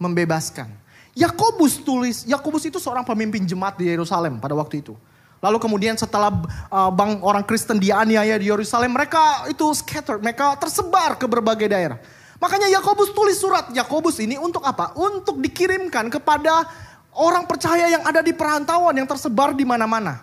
membebaskan. 0.00 0.85
Yakobus 1.16 1.80
tulis, 1.80 2.28
Yakobus 2.28 2.68
itu 2.68 2.76
seorang 2.76 3.00
pemimpin 3.00 3.40
jemaat 3.48 3.80
di 3.80 3.88
Yerusalem 3.88 4.36
pada 4.36 4.52
waktu 4.52 4.84
itu. 4.84 4.92
Lalu 5.40 5.56
kemudian 5.56 5.96
setelah 5.96 6.28
uh, 6.68 6.92
bang 6.92 7.24
orang 7.24 7.40
Kristen 7.44 7.80
dianiaya 7.80 8.36
di 8.36 8.52
Yerusalem, 8.52 8.92
mereka 8.92 9.48
itu 9.48 9.64
scattered, 9.72 10.20
mereka 10.20 10.52
tersebar 10.60 11.16
ke 11.16 11.24
berbagai 11.24 11.72
daerah. 11.72 11.96
Makanya 12.36 12.68
Yakobus 12.68 13.16
tulis 13.16 13.40
surat 13.40 13.72
Yakobus 13.72 14.20
ini 14.20 14.36
untuk 14.36 14.60
apa? 14.60 14.92
Untuk 14.92 15.40
dikirimkan 15.40 16.12
kepada 16.12 16.68
orang 17.16 17.48
percaya 17.48 17.88
yang 17.88 18.04
ada 18.04 18.20
di 18.20 18.36
perantauan 18.36 18.92
yang 18.92 19.08
tersebar 19.08 19.56
di 19.56 19.64
mana-mana. 19.64 20.20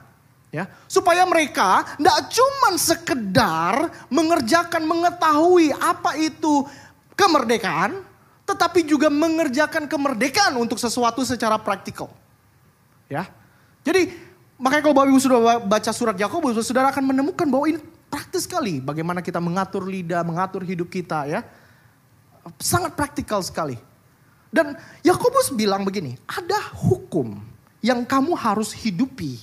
Ya, 0.53 0.69
supaya 0.85 1.25
mereka 1.25 1.97
tidak 1.97 2.29
cuma 2.29 2.77
sekedar 2.77 3.89
mengerjakan 4.13 4.85
mengetahui 4.85 5.73
apa 5.73 6.13
itu 6.21 6.69
kemerdekaan, 7.17 8.05
tetapi 8.43 8.83
juga 8.83 9.07
mengerjakan 9.07 9.87
kemerdekaan 9.87 10.55
untuk 10.59 10.75
sesuatu 10.75 11.23
secara 11.23 11.55
praktikal. 11.55 12.11
Ya. 13.07 13.27
Jadi 13.83 14.11
makanya 14.59 14.83
kalau 14.89 14.95
Bapak 14.95 15.09
Ibu 15.11 15.19
sudah 15.19 15.39
baca 15.63 15.91
surat 15.95 16.15
Yakobus, 16.19 16.59
Saudara 16.63 16.91
akan 16.91 17.15
menemukan 17.15 17.47
bahwa 17.47 17.65
ini 17.71 17.79
praktis 18.11 18.45
sekali 18.45 18.83
bagaimana 18.83 19.23
kita 19.23 19.39
mengatur 19.39 19.87
lidah, 19.87 20.21
mengatur 20.27 20.63
hidup 20.63 20.91
kita 20.91 21.27
ya. 21.27 21.41
Sangat 22.59 22.95
praktikal 22.99 23.39
sekali. 23.39 23.79
Dan 24.53 24.75
Yakobus 25.01 25.49
bilang 25.55 25.81
begini, 25.87 26.19
ada 26.29 26.59
hukum 26.85 27.41
yang 27.81 28.05
kamu 28.05 28.37
harus 28.37 28.69
hidupi 28.75 29.39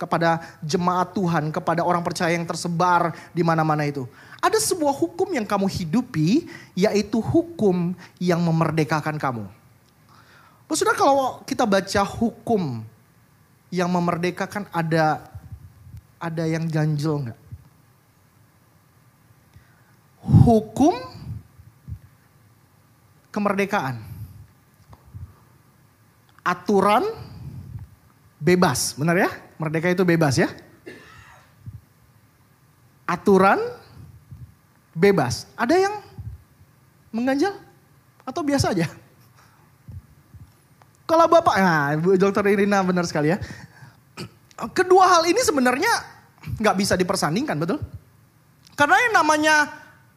kepada 0.00 0.40
jemaat 0.64 1.12
Tuhan, 1.12 1.52
kepada 1.52 1.84
orang 1.84 2.00
percaya 2.00 2.32
yang 2.32 2.48
tersebar 2.48 3.12
di 3.36 3.44
mana-mana 3.44 3.84
itu. 3.84 4.08
Ada 4.40 4.56
sebuah 4.56 4.96
hukum 4.96 5.28
yang 5.36 5.44
kamu 5.44 5.68
hidupi, 5.68 6.48
yaitu 6.72 7.20
hukum 7.20 7.92
yang 8.16 8.40
memerdekakan 8.40 9.20
kamu. 9.20 9.44
Saudara 10.72 10.96
kalau 10.96 11.44
kita 11.44 11.68
baca 11.68 12.00
hukum 12.06 12.80
yang 13.68 13.90
memerdekakan 13.92 14.64
ada 14.72 15.28
ada 16.16 16.44
yang 16.48 16.64
ganjel 16.64 17.28
nggak? 17.28 17.40
Hukum 20.24 20.94
kemerdekaan. 23.28 24.00
Aturan 26.40 27.04
bebas, 28.40 28.96
benar 28.96 29.20
ya? 29.20 29.49
Merdeka 29.60 29.92
itu 29.92 30.08
bebas 30.08 30.40
ya. 30.40 30.48
Aturan 33.04 33.60
bebas. 34.96 35.44
Ada 35.52 35.76
yang 35.76 35.94
mengganjal 37.12 37.52
atau 38.24 38.40
biasa 38.40 38.72
aja? 38.72 38.88
Kalau 41.04 41.26
Bapak, 41.26 41.54
nah 41.58 41.92
Bu 41.98 42.16
Dokter 42.16 42.46
Irina 42.48 42.80
benar 42.80 43.04
sekali 43.04 43.34
ya. 43.34 43.38
Kedua 44.72 45.10
hal 45.10 45.28
ini 45.28 45.42
sebenarnya 45.44 45.90
nggak 46.56 46.76
bisa 46.78 46.94
dipersandingkan, 46.96 47.58
betul? 47.60 47.82
Karena 48.78 48.96
yang 48.96 49.14
namanya 49.20 49.54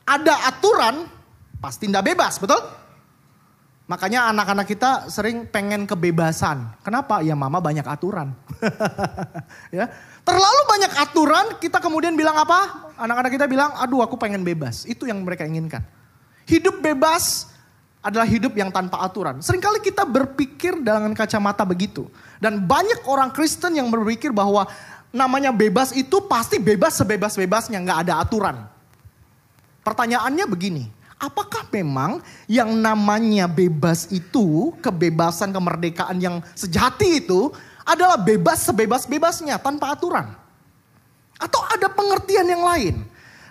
ada 0.08 0.48
aturan 0.48 1.04
pasti 1.60 1.90
tidak 1.92 2.14
bebas, 2.14 2.40
betul? 2.40 2.62
Makanya 3.94 4.34
anak-anak 4.34 4.66
kita 4.66 5.06
sering 5.06 5.46
pengen 5.46 5.86
kebebasan. 5.86 6.82
Kenapa? 6.82 7.22
Ya 7.22 7.38
mama 7.38 7.62
banyak 7.62 7.86
aturan. 7.86 8.34
ya. 9.78 9.86
Terlalu 10.26 10.62
banyak 10.66 10.92
aturan, 10.98 11.46
kita 11.62 11.78
kemudian 11.78 12.18
bilang 12.18 12.34
apa? 12.34 12.90
Anak-anak 12.98 13.30
kita 13.30 13.46
bilang, 13.46 13.70
aduh 13.78 14.02
aku 14.02 14.18
pengen 14.18 14.42
bebas. 14.42 14.90
Itu 14.90 15.06
yang 15.06 15.22
mereka 15.22 15.46
inginkan. 15.46 15.86
Hidup 16.50 16.82
bebas 16.82 17.54
adalah 18.02 18.26
hidup 18.26 18.58
yang 18.58 18.74
tanpa 18.74 18.98
aturan. 19.06 19.46
Seringkali 19.46 19.78
kita 19.86 20.10
berpikir 20.10 20.82
dengan 20.82 21.14
kacamata 21.14 21.62
begitu. 21.62 22.10
Dan 22.42 22.66
banyak 22.66 23.06
orang 23.06 23.30
Kristen 23.30 23.78
yang 23.78 23.94
berpikir 23.94 24.34
bahwa 24.34 24.66
namanya 25.14 25.54
bebas 25.54 25.94
itu 25.94 26.18
pasti 26.26 26.58
bebas 26.58 26.98
sebebas-bebasnya, 26.98 27.78
nggak 27.78 28.00
ada 28.10 28.26
aturan. 28.26 28.58
Pertanyaannya 29.86 30.50
begini, 30.50 30.90
apakah 31.18 31.68
memang 31.74 32.22
yang 32.46 32.74
namanya 32.74 33.50
bebas 33.50 34.10
itu, 34.10 34.74
kebebasan 34.80 35.54
kemerdekaan 35.54 36.18
yang 36.22 36.36
sejati 36.54 37.24
itu 37.24 37.50
adalah 37.84 38.16
bebas 38.16 38.64
sebebas-bebasnya 38.68 39.60
tanpa 39.60 39.94
aturan? 39.94 40.32
Atau 41.38 41.60
ada 41.68 41.92
pengertian 41.92 42.48
yang 42.48 42.64
lain? 42.64 43.04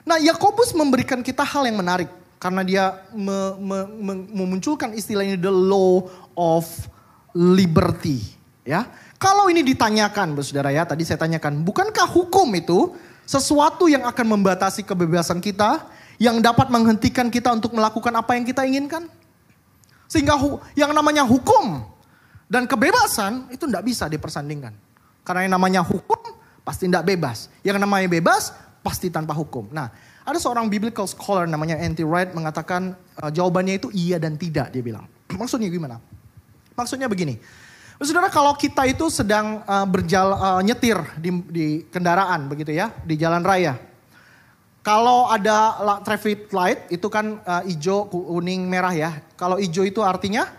Nah, 0.02 0.18
Yakobus 0.18 0.74
memberikan 0.74 1.22
kita 1.22 1.46
hal 1.46 1.68
yang 1.68 1.78
menarik 1.78 2.10
karena 2.42 2.62
dia 2.66 2.84
me, 3.14 3.54
me, 3.62 3.78
me, 3.86 4.12
memunculkan 4.34 4.90
istilah 4.98 5.22
ini 5.22 5.38
the 5.38 5.52
law 5.52 6.02
of 6.34 6.66
liberty, 7.30 8.18
ya. 8.66 8.90
Kalau 9.22 9.46
ini 9.46 9.62
ditanyakan, 9.62 10.34
Saudara 10.42 10.74
ya, 10.74 10.82
tadi 10.82 11.06
saya 11.06 11.22
tanyakan, 11.22 11.62
bukankah 11.62 12.10
hukum 12.10 12.50
itu 12.58 12.90
sesuatu 13.22 13.86
yang 13.86 14.02
akan 14.02 14.26
membatasi 14.34 14.82
kebebasan 14.82 15.38
kita? 15.38 15.86
Yang 16.22 16.38
dapat 16.38 16.70
menghentikan 16.70 17.26
kita 17.26 17.50
untuk 17.50 17.74
melakukan 17.74 18.14
apa 18.14 18.38
yang 18.38 18.46
kita 18.46 18.62
inginkan. 18.62 19.10
Sehingga 20.06 20.38
yang 20.78 20.94
namanya 20.94 21.26
hukum 21.26 21.82
dan 22.46 22.70
kebebasan 22.70 23.50
itu 23.50 23.66
tidak 23.66 23.82
bisa 23.82 24.06
dipersandingkan. 24.06 24.70
Karena 25.26 25.50
yang 25.50 25.58
namanya 25.58 25.82
hukum 25.82 26.22
pasti 26.62 26.86
tidak 26.86 27.10
bebas. 27.10 27.50
Yang 27.66 27.82
namanya 27.82 28.06
bebas 28.06 28.54
pasti 28.86 29.10
tanpa 29.10 29.34
hukum. 29.34 29.66
Nah, 29.74 29.90
ada 30.22 30.38
seorang 30.38 30.70
biblical 30.70 31.10
scholar 31.10 31.50
namanya 31.50 31.74
Anti 31.82 32.06
Wright 32.06 32.30
mengatakan 32.30 32.94
uh, 33.18 33.30
jawabannya 33.34 33.82
itu 33.82 33.90
iya 33.90 34.22
dan 34.22 34.38
tidak 34.38 34.70
dia 34.70 34.84
bilang. 34.84 35.10
Maksudnya 35.40 35.66
gimana? 35.66 35.98
Maksudnya 36.78 37.10
begini. 37.10 37.42
Saudara 38.02 38.30
kalau 38.30 38.54
kita 38.58 38.82
itu 38.86 39.06
sedang 39.10 39.62
uh, 39.62 39.86
berjalan 39.86 40.34
uh, 40.34 40.62
nyetir 40.62 40.98
di, 41.18 41.30
di 41.50 41.66
kendaraan 41.90 42.46
begitu 42.50 42.74
ya, 42.74 42.94
di 43.02 43.14
jalan 43.18 43.42
raya. 43.42 43.91
Kalau 44.82 45.30
ada 45.30 45.78
traffic 46.02 46.50
light 46.50 46.90
itu 46.90 47.06
kan 47.06 47.38
uh, 47.46 47.62
hijau, 47.62 48.10
kuning, 48.10 48.66
merah 48.66 48.90
ya. 48.90 49.10
Kalau 49.38 49.54
hijau 49.54 49.86
itu 49.86 50.02
artinya 50.02 50.50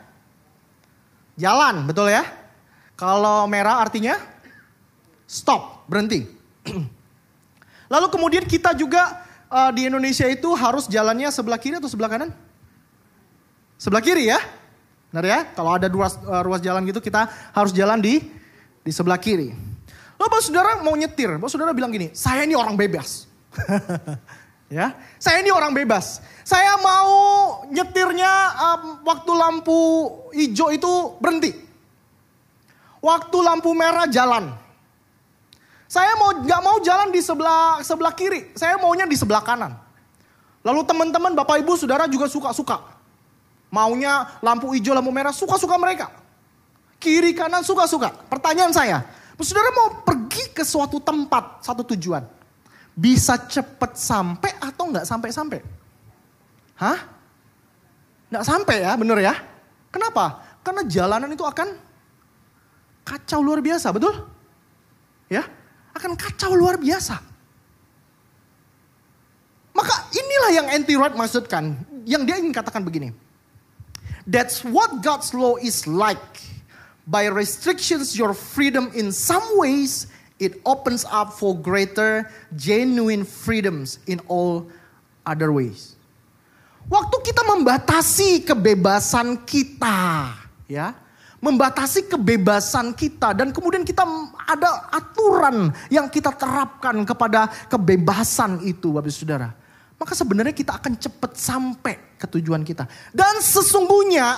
jalan, 1.35 1.83
betul 1.83 2.07
ya? 2.07 2.23
Kalau 2.95 3.43
merah 3.51 3.83
artinya 3.83 4.15
stop, 5.27 5.83
berhenti. 5.91 6.23
Lalu 7.93 8.07
kemudian 8.07 8.47
kita 8.47 8.71
juga 8.71 9.27
uh, 9.51 9.75
di 9.75 9.91
Indonesia 9.91 10.23
itu 10.31 10.55
harus 10.55 10.87
jalannya 10.87 11.27
sebelah 11.27 11.59
kiri 11.59 11.83
atau 11.83 11.91
sebelah 11.91 12.07
kanan? 12.07 12.31
Sebelah 13.75 13.99
kiri 13.99 14.31
ya. 14.31 14.39
Benar 15.11 15.25
ya? 15.27 15.39
Kalau 15.51 15.75
ada 15.75 15.91
ruas, 15.91 16.15
uh, 16.23 16.47
ruas 16.47 16.63
jalan 16.63 16.87
gitu 16.87 17.03
kita 17.03 17.27
harus 17.51 17.75
jalan 17.75 17.99
di 17.99 18.23
di 18.87 18.91
sebelah 18.95 19.19
kiri. 19.19 19.51
Lalu 20.15 20.27
Bapak 20.31 20.39
Saudara 20.47 20.79
mau 20.79 20.95
nyetir, 20.95 21.35
Bapak 21.35 21.51
Saudara 21.51 21.75
bilang 21.75 21.91
gini, 21.91 22.07
saya 22.15 22.47
ini 22.47 22.55
orang 22.55 22.79
bebas. 22.79 23.32
ya, 24.77 24.93
saya 25.17 25.37
ini 25.41 25.49
orang 25.53 25.71
bebas. 25.71 26.19
Saya 26.43 26.75
mau 26.81 27.11
nyetirnya 27.71 28.31
um, 28.59 28.81
waktu 29.07 29.31
lampu 29.31 29.79
hijau 30.35 30.69
itu 30.73 30.91
berhenti. 31.23 31.55
Waktu 33.03 33.37
lampu 33.43 33.71
merah 33.75 34.07
jalan. 34.07 34.51
Saya 35.87 36.17
mau 36.17 36.33
nggak 36.33 36.61
mau 36.63 36.77
jalan 36.81 37.13
di 37.13 37.21
sebelah 37.21 37.83
sebelah 37.85 38.13
kiri, 38.17 38.49
saya 38.57 38.81
maunya 38.81 39.05
di 39.05 39.13
sebelah 39.13 39.45
kanan. 39.45 39.77
Lalu 40.63 40.81
teman-teman, 40.87 41.35
bapak 41.35 41.59
ibu, 41.59 41.75
saudara 41.75 42.07
juga 42.07 42.31
suka-suka. 42.31 42.79
Maunya 43.67 44.39
lampu 44.39 44.71
hijau, 44.71 44.95
lampu 44.95 45.11
merah, 45.11 45.35
suka-suka 45.35 45.75
mereka. 45.75 46.09
Kiri 46.97 47.35
kanan 47.35 47.67
suka-suka. 47.67 48.15
Pertanyaan 48.31 48.71
saya, 48.71 49.03
saudara 49.43 49.69
mau 49.75 50.01
pergi 50.07 50.55
ke 50.55 50.63
suatu 50.63 51.03
tempat, 51.03 51.61
satu 51.61 51.83
tujuan. 51.93 52.23
Bisa 52.93 53.35
cepat 53.37 53.97
sampai 53.97 54.53
atau 54.61 54.93
nggak 54.93 55.05
sampai-sampai? 55.05 55.59
Hah? 56.77 56.99
Nggak 58.29 58.45
sampai 58.45 58.77
ya, 58.85 58.93
bener 58.93 59.17
ya? 59.21 59.33
Kenapa? 59.89 60.41
Karena 60.61 60.81
jalanan 60.85 61.29
itu 61.33 61.45
akan 61.45 61.73
kacau 63.05 63.39
luar 63.41 63.59
biasa, 63.61 63.89
betul? 63.93 64.15
Ya, 65.29 65.45
akan 65.93 66.17
kacau 66.17 66.53
luar 66.53 66.77
biasa. 66.77 67.17
Maka 69.73 69.95
inilah 70.13 70.51
yang 70.53 70.67
anti 70.69 70.93
right 70.93 71.13
maksudkan. 71.17 71.77
Yang 72.05 72.21
dia 72.29 72.35
ingin 72.37 72.53
katakan 72.53 72.85
begini. 72.85 73.09
That's 74.29 74.63
what 74.63 75.03
God's 75.03 75.33
law 75.33 75.57
is 75.59 75.83
like. 75.89 76.39
By 77.03 77.27
restrictions 77.27 78.15
your 78.15 78.31
freedom 78.31 78.87
in 78.95 79.11
some 79.11 79.43
ways, 79.59 80.07
it 80.37 80.61
opens 80.63 81.03
up 81.09 81.33
for 81.33 81.53
greater 81.53 82.29
genuine 82.57 83.25
freedoms 83.27 83.99
in 84.09 84.21
all 84.29 84.69
other 85.25 85.53
ways. 85.53 85.97
Waktu 86.89 87.17
kita 87.23 87.47
membatasi 87.47 88.43
kebebasan 88.43 89.47
kita, 89.47 90.35
ya, 90.67 90.91
membatasi 91.39 92.11
kebebasan 92.11 92.91
kita 92.91 93.31
dan 93.31 93.55
kemudian 93.55 93.87
kita 93.87 94.03
ada 94.47 94.91
aturan 94.91 95.71
yang 95.87 96.11
kita 96.11 96.35
terapkan 96.35 97.07
kepada 97.07 97.47
kebebasan 97.71 98.59
itu 98.67 98.91
Bapak 98.91 99.11
Saudara 99.15 99.63
maka 100.03 100.19
sebenarnya 100.19 100.51
kita 100.51 100.75
akan 100.75 100.99
cepat 100.99 101.31
sampai 101.39 101.95
ke 102.19 102.27
tujuan 102.27 102.67
kita. 102.67 102.83
Dan 103.15 103.39
sesungguhnya, 103.39 104.35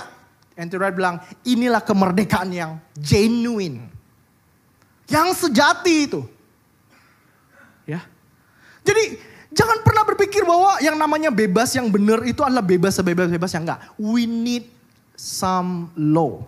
Anti 0.53 0.77
Wright 0.77 0.93
bilang, 0.93 1.17
inilah 1.41 1.81
kemerdekaan 1.81 2.53
yang 2.53 2.77
genuine. 2.93 3.89
Yang 5.05 5.47
sejati 5.47 6.09
itu. 6.09 6.21
Ya. 7.85 8.01
Jadi 8.81 9.21
jangan 9.53 9.81
pernah 9.85 10.03
berpikir 10.05 10.41
bahwa 10.41 10.81
yang 10.81 10.97
namanya 10.97 11.29
bebas 11.29 11.73
yang 11.77 11.89
benar 11.89 12.25
itu 12.25 12.41
adalah 12.41 12.65
bebas 12.65 12.97
sebebas-bebas 12.97 13.51
yang 13.53 13.63
enggak. 13.65 13.81
We 14.01 14.25
need 14.25 14.65
some 15.13 15.93
law 15.93 16.45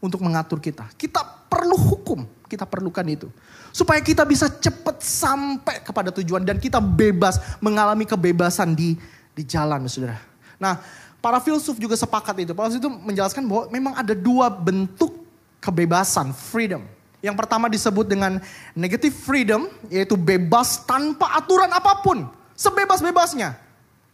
untuk 0.00 0.20
mengatur 0.24 0.60
kita. 0.60 0.88
Kita 0.96 1.20
perlu 1.46 1.76
hukum, 1.76 2.24
kita 2.48 2.64
perlukan 2.64 3.06
itu 3.06 3.28
supaya 3.76 4.00
kita 4.00 4.24
bisa 4.24 4.48
cepat 4.48 5.04
sampai 5.04 5.84
kepada 5.84 6.08
tujuan 6.08 6.40
dan 6.40 6.56
kita 6.56 6.80
bebas 6.80 7.36
mengalami 7.60 8.08
kebebasan 8.08 8.72
di 8.72 8.96
di 9.36 9.44
jalan, 9.44 9.84
saudara. 9.84 10.16
Nah, 10.56 10.80
para 11.20 11.36
filsuf 11.44 11.76
juga 11.76 11.92
sepakat 11.92 12.48
itu. 12.48 12.56
Paulus 12.56 12.80
itu 12.80 12.88
menjelaskan 12.88 13.44
bahwa 13.44 13.68
memang 13.68 13.92
ada 13.92 14.16
dua 14.16 14.48
bentuk 14.48 15.12
kebebasan, 15.60 16.32
freedom. 16.32 16.88
Yang 17.24 17.36
pertama 17.40 17.66
disebut 17.72 18.06
dengan 18.06 18.38
negative 18.76 19.16
freedom, 19.16 19.66
yaitu 19.88 20.14
bebas 20.14 20.84
tanpa 20.84 21.32
aturan 21.34 21.72
apa 21.72 22.04
pun, 22.04 22.28
sebebas-bebasnya. 22.54 23.56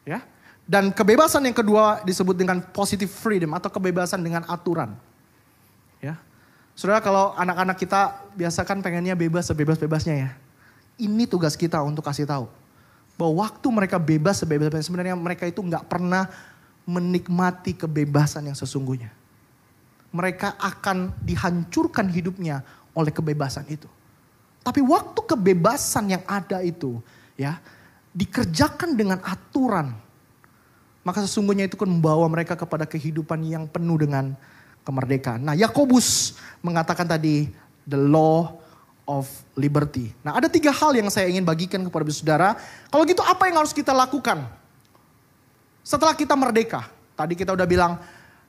Ya. 0.06 0.20
Dan 0.62 0.94
kebebasan 0.94 1.42
yang 1.42 1.56
kedua 1.56 2.00
disebut 2.06 2.38
dengan 2.38 2.62
positive 2.62 3.10
freedom 3.10 3.52
atau 3.58 3.68
kebebasan 3.68 4.22
dengan 4.22 4.46
aturan. 4.46 4.94
Ya. 5.98 6.18
Saudara 6.78 7.02
kalau 7.02 7.34
anak-anak 7.36 7.76
kita 7.76 8.00
biasa 8.38 8.64
kan 8.64 8.80
pengennya 8.80 9.18
bebas 9.18 9.50
sebebas-bebasnya 9.50 10.14
ya. 10.14 10.30
Ini 10.96 11.26
tugas 11.26 11.58
kita 11.58 11.82
untuk 11.82 12.06
kasih 12.06 12.24
tahu. 12.24 12.46
Bahwa 13.18 13.44
waktu 13.44 13.66
mereka 13.68 13.98
bebas 13.98 14.40
sebebas-bebasnya 14.40 14.86
sebenarnya 14.86 15.16
mereka 15.18 15.44
itu 15.44 15.60
nggak 15.60 15.84
pernah 15.90 16.30
menikmati 16.86 17.74
kebebasan 17.76 18.48
yang 18.48 18.56
sesungguhnya. 18.56 19.10
Mereka 20.12 20.60
akan 20.60 21.12
dihancurkan 21.24 22.08
hidupnya 22.08 22.64
oleh 22.92 23.12
kebebasan 23.12 23.68
itu. 23.68 23.88
Tapi 24.62 24.78
waktu 24.84 25.20
kebebasan 25.26 26.14
yang 26.14 26.22
ada 26.28 26.62
itu 26.62 27.02
ya 27.34 27.58
dikerjakan 28.14 28.94
dengan 28.94 29.18
aturan. 29.24 29.96
Maka 31.02 31.18
sesungguhnya 31.26 31.66
itu 31.66 31.74
kan 31.74 31.90
membawa 31.90 32.30
mereka 32.30 32.54
kepada 32.54 32.86
kehidupan 32.86 33.42
yang 33.42 33.66
penuh 33.66 33.98
dengan 33.98 34.38
kemerdekaan. 34.86 35.42
Nah, 35.42 35.58
Yakobus 35.58 36.38
mengatakan 36.62 37.10
tadi 37.10 37.50
the 37.82 37.98
law 37.98 38.62
of 39.02 39.26
liberty. 39.58 40.14
Nah, 40.22 40.38
ada 40.38 40.46
tiga 40.46 40.70
hal 40.70 40.94
yang 40.94 41.10
saya 41.10 41.26
ingin 41.26 41.42
bagikan 41.42 41.82
kepada 41.82 42.06
saudara. 42.14 42.54
Kalau 42.86 43.02
gitu 43.02 43.18
apa 43.26 43.50
yang 43.50 43.58
harus 43.58 43.74
kita 43.74 43.90
lakukan? 43.90 44.46
Setelah 45.82 46.14
kita 46.14 46.38
merdeka. 46.38 46.86
Tadi 47.18 47.34
kita 47.34 47.50
udah 47.50 47.66
bilang 47.66 47.98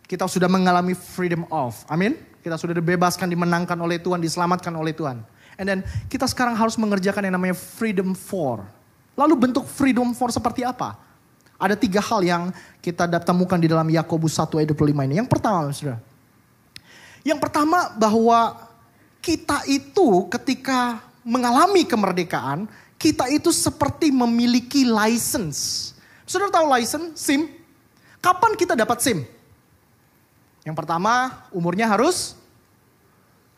kita 0.05 0.29
sudah 0.29 0.45
mengalami 0.45 0.93
freedom 0.93 1.49
of. 1.49 1.73
Amin. 1.89 2.32
Kita 2.43 2.59
sudah 2.59 2.75
dibebaskan, 2.75 3.31
dimenangkan 3.31 3.79
oleh 3.79 4.03
Tuhan, 4.03 4.19
diselamatkan 4.19 4.75
oleh 4.75 4.91
Tuhan. 4.91 5.23
And 5.55 5.65
then 5.65 5.79
kita 6.11 6.27
sekarang 6.27 6.59
harus 6.59 6.75
mengerjakan 6.75 7.23
yang 7.23 7.39
namanya 7.39 7.55
freedom 7.55 8.11
for. 8.11 8.67
Lalu 9.15 9.47
bentuk 9.47 9.63
freedom 9.63 10.11
for 10.11 10.27
seperti 10.27 10.67
apa? 10.67 10.99
Ada 11.55 11.79
tiga 11.79 12.03
hal 12.03 12.19
yang 12.25 12.43
kita 12.83 13.07
temukan 13.23 13.55
di 13.55 13.71
dalam 13.71 13.87
Yakobus 13.87 14.35
1 14.35 14.59
ayat 14.59 14.75
25 14.75 15.07
ini. 15.07 15.15
Yang 15.23 15.29
pertama, 15.31 15.71
saudara. 15.71 16.03
Yang 17.23 17.39
pertama 17.39 17.79
bahwa 17.95 18.67
kita 19.23 19.63
itu 19.71 20.27
ketika 20.27 20.99
mengalami 21.23 21.87
kemerdekaan, 21.87 22.67
kita 22.99 23.31
itu 23.31 23.55
seperti 23.55 24.11
memiliki 24.11 24.83
license. 24.83 25.91
Sudah 26.27 26.51
tahu 26.51 26.67
license, 26.67 27.15
SIM? 27.15 27.47
Kapan 28.19 28.59
kita 28.59 28.75
dapat 28.75 28.99
SIM? 28.99 29.23
Yang 30.63 30.75
pertama, 30.79 31.43
umurnya 31.51 31.91
harus 31.91 32.39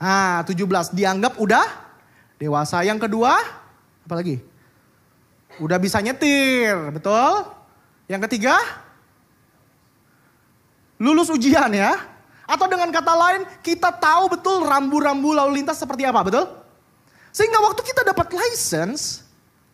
ah 0.02 0.42
17 0.44 0.92
dianggap 0.92 1.38
udah 1.38 1.66
dewasa. 2.42 2.82
Yang 2.82 3.06
kedua, 3.10 3.38
apa 4.06 4.14
lagi? 4.18 4.42
Udah 5.62 5.80
bisa 5.80 6.02
nyetir, 6.02 6.76
betul? 6.92 7.48
Yang 8.10 8.22
ketiga, 8.30 8.58
lulus 11.00 11.32
ujian 11.32 11.72
ya. 11.72 11.96
Atau 12.46 12.70
dengan 12.70 12.94
kata 12.94 13.14
lain, 13.14 13.42
kita 13.66 13.90
tahu 13.90 14.38
betul 14.38 14.62
rambu-rambu 14.70 15.34
lalu 15.34 15.62
lintas 15.62 15.82
seperti 15.82 16.06
apa, 16.06 16.22
betul? 16.22 16.46
Sehingga 17.34 17.58
waktu 17.58 17.82
kita 17.82 18.06
dapat 18.06 18.30
license, 18.38 19.26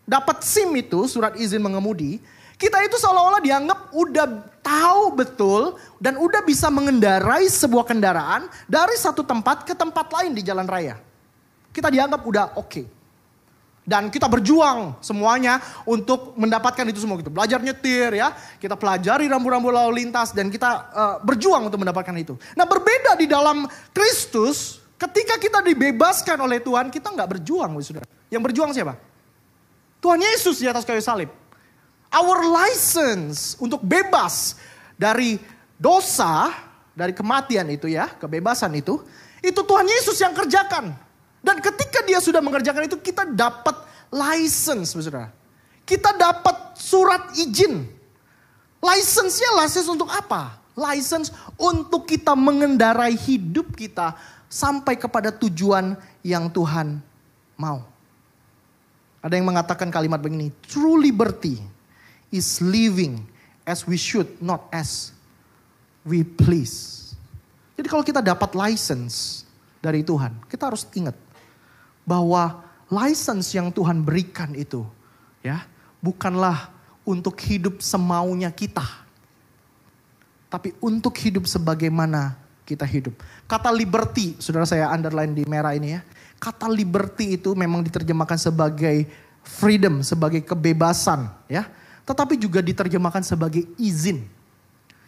dapat 0.07 0.39
SIM 0.39 0.71
itu, 0.79 1.03
surat 1.11 1.35
izin 1.35 1.59
mengemudi, 1.59 2.23
kita 2.61 2.77
itu 2.85 2.93
seolah-olah 3.01 3.41
dianggap 3.41 3.89
udah 3.89 4.27
tahu 4.61 5.17
betul 5.17 5.81
dan 5.97 6.13
udah 6.21 6.45
bisa 6.45 6.69
mengendarai 6.69 7.49
sebuah 7.49 7.89
kendaraan 7.89 8.45
dari 8.69 8.93
satu 9.01 9.25
tempat 9.25 9.65
ke 9.65 9.73
tempat 9.73 10.05
lain 10.13 10.37
di 10.37 10.45
jalan 10.45 10.69
raya. 10.69 11.01
Kita 11.73 11.89
dianggap 11.89 12.21
udah 12.21 12.61
oke. 12.61 12.69
Okay. 12.69 12.85
Dan 13.81 14.13
kita 14.13 14.29
berjuang 14.29 15.01
semuanya 15.01 15.57
untuk 15.89 16.37
mendapatkan 16.37 16.85
itu 16.85 17.01
semua 17.01 17.17
gitu. 17.17 17.33
Belajar 17.33 17.57
nyetir 17.57 18.13
ya, 18.13 18.29
kita 18.61 18.77
pelajari 18.77 19.25
rambu-rambu 19.25 19.73
lalu 19.73 20.05
lintas 20.05 20.29
dan 20.29 20.53
kita 20.53 20.69
uh, 20.93 21.15
berjuang 21.25 21.65
untuk 21.65 21.81
mendapatkan 21.81 22.13
itu. 22.13 22.37
Nah 22.53 22.69
berbeda 22.69 23.17
di 23.17 23.25
dalam 23.25 23.65
Kristus, 23.89 24.85
ketika 25.01 25.41
kita 25.41 25.65
dibebaskan 25.65 26.37
oleh 26.45 26.61
Tuhan, 26.61 26.93
kita 26.93 27.09
nggak 27.09 27.41
berjuang, 27.41 27.73
saudara. 27.81 28.05
Yang 28.29 28.41
berjuang 28.53 28.69
siapa? 28.69 28.93
Tuhan 29.97 30.21
Yesus 30.21 30.61
di 30.61 30.69
atas 30.69 30.85
kayu 30.85 31.01
salib. 31.01 31.40
Our 32.11 32.43
license 32.43 33.55
untuk 33.55 33.79
bebas 33.87 34.59
dari 34.99 35.39
dosa 35.79 36.51
dari 36.91 37.15
kematian 37.15 37.65
itu 37.71 37.87
ya, 37.87 38.11
kebebasan 38.19 38.75
itu, 38.75 38.99
itu 39.39 39.57
Tuhan 39.63 39.87
Yesus 39.87 40.19
yang 40.19 40.35
kerjakan. 40.35 40.91
Dan 41.41 41.57
ketika 41.57 42.03
dia 42.05 42.21
sudah 42.21 42.43
mengerjakan 42.43 42.85
itu, 42.85 42.99
kita 42.99 43.25
dapat 43.25 43.73
license, 44.11 44.93
saudara. 44.93 45.31
Kita 45.87 46.13
dapat 46.13 46.77
surat 46.77 47.33
izin. 47.33 47.89
License-nya 48.83 49.49
license 49.65 49.89
untuk 49.89 50.11
apa? 50.11 50.61
License 50.77 51.33
untuk 51.57 52.05
kita 52.05 52.37
mengendarai 52.37 53.17
hidup 53.17 53.73
kita 53.73 54.13
sampai 54.51 54.99
kepada 54.99 55.33
tujuan 55.33 55.97
yang 56.21 56.51
Tuhan 56.51 57.01
mau. 57.57 57.81
Ada 59.21 59.37
yang 59.37 59.47
mengatakan 59.47 59.89
kalimat 59.93 60.17
begini, 60.21 60.49
true 60.65 60.97
liberty 60.97 61.61
is 62.31 62.63
living 62.63 63.27
as 63.67 63.83
we 63.85 63.99
should, 63.99 64.27
not 64.39 64.65
as 64.71 65.11
we 66.07 66.23
please. 66.25 67.13
Jadi 67.77 67.87
kalau 67.91 68.01
kita 68.01 68.23
dapat 68.23 68.55
license 68.57 69.45
dari 69.83 70.01
Tuhan, 70.01 70.33
kita 70.47 70.71
harus 70.71 70.87
ingat 70.95 71.13
bahwa 72.07 72.63
license 72.89 73.53
yang 73.53 73.69
Tuhan 73.69 74.01
berikan 74.01 74.55
itu 74.57 74.83
ya, 75.45 75.65
bukanlah 76.01 76.71
untuk 77.05 77.37
hidup 77.41 77.81
semaunya 77.81 78.49
kita. 78.49 78.85
Tapi 80.51 80.75
untuk 80.83 81.15
hidup 81.15 81.47
sebagaimana 81.47 82.35
kita 82.67 82.83
hidup. 82.83 83.15
Kata 83.47 83.71
liberty, 83.71 84.35
saudara 84.39 84.67
saya 84.67 84.91
underline 84.91 85.31
di 85.31 85.43
merah 85.47 85.71
ini 85.71 85.95
ya. 85.95 86.01
Kata 86.41 86.67
liberty 86.67 87.39
itu 87.39 87.55
memang 87.55 87.79
diterjemahkan 87.83 88.35
sebagai 88.35 89.07
freedom, 89.41 90.03
sebagai 90.03 90.43
kebebasan 90.43 91.31
ya. 91.47 91.67
Tetapi 92.05 92.35
juga 92.37 92.59
diterjemahkan 92.59 93.21
sebagai 93.21 93.65
izin. 93.77 94.25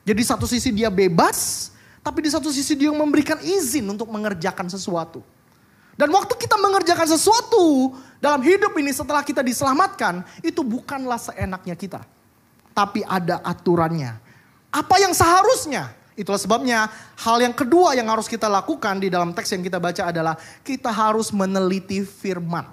Jadi 0.03 0.21
satu 0.21 0.45
sisi 0.45 0.69
dia 0.69 0.91
bebas, 0.91 1.71
tapi 2.03 2.27
di 2.27 2.29
satu 2.29 2.51
sisi 2.51 2.75
dia 2.75 2.91
memberikan 2.91 3.39
izin 3.39 3.88
untuk 3.88 4.12
mengerjakan 4.12 4.67
sesuatu. 4.67 5.23
Dan 5.93 6.10
waktu 6.10 6.34
kita 6.36 6.58
mengerjakan 6.58 7.06
sesuatu 7.06 7.93
dalam 8.17 8.41
hidup 8.41 8.73
ini 8.82 8.89
setelah 8.89 9.21
kita 9.21 9.45
diselamatkan, 9.45 10.25
itu 10.41 10.65
bukanlah 10.65 11.21
seenaknya 11.21 11.77
kita. 11.77 12.01
Tapi 12.73 13.06
ada 13.06 13.39
aturannya. 13.45 14.17
Apa 14.73 14.97
yang 14.97 15.13
seharusnya 15.13 15.93
Itulah 16.13 16.38
sebabnya 16.38 16.93
hal 17.25 17.41
yang 17.41 17.56
kedua 17.58 17.97
yang 17.97 18.06
harus 18.06 18.29
kita 18.29 18.45
lakukan 18.45 19.01
di 19.01 19.10
dalam 19.10 19.34
teks 19.34 19.49
yang 19.58 19.65
kita 19.65 19.82
baca 19.82 20.13
adalah 20.13 20.38
kita 20.62 20.93
harus 20.93 21.34
meneliti 21.34 22.06
firman. 22.06 22.69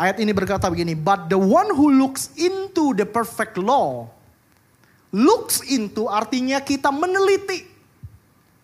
Ayat 0.00 0.16
ini 0.16 0.32
berkata 0.32 0.64
begini, 0.72 0.96
but 0.96 1.28
the 1.28 1.36
one 1.36 1.68
who 1.76 1.92
looks 1.92 2.32
into 2.40 2.96
the 2.96 3.04
perfect 3.04 3.60
law, 3.60 4.08
looks 5.12 5.60
into 5.68 6.08
artinya 6.08 6.64
kita 6.64 6.88
meneliti. 6.88 7.68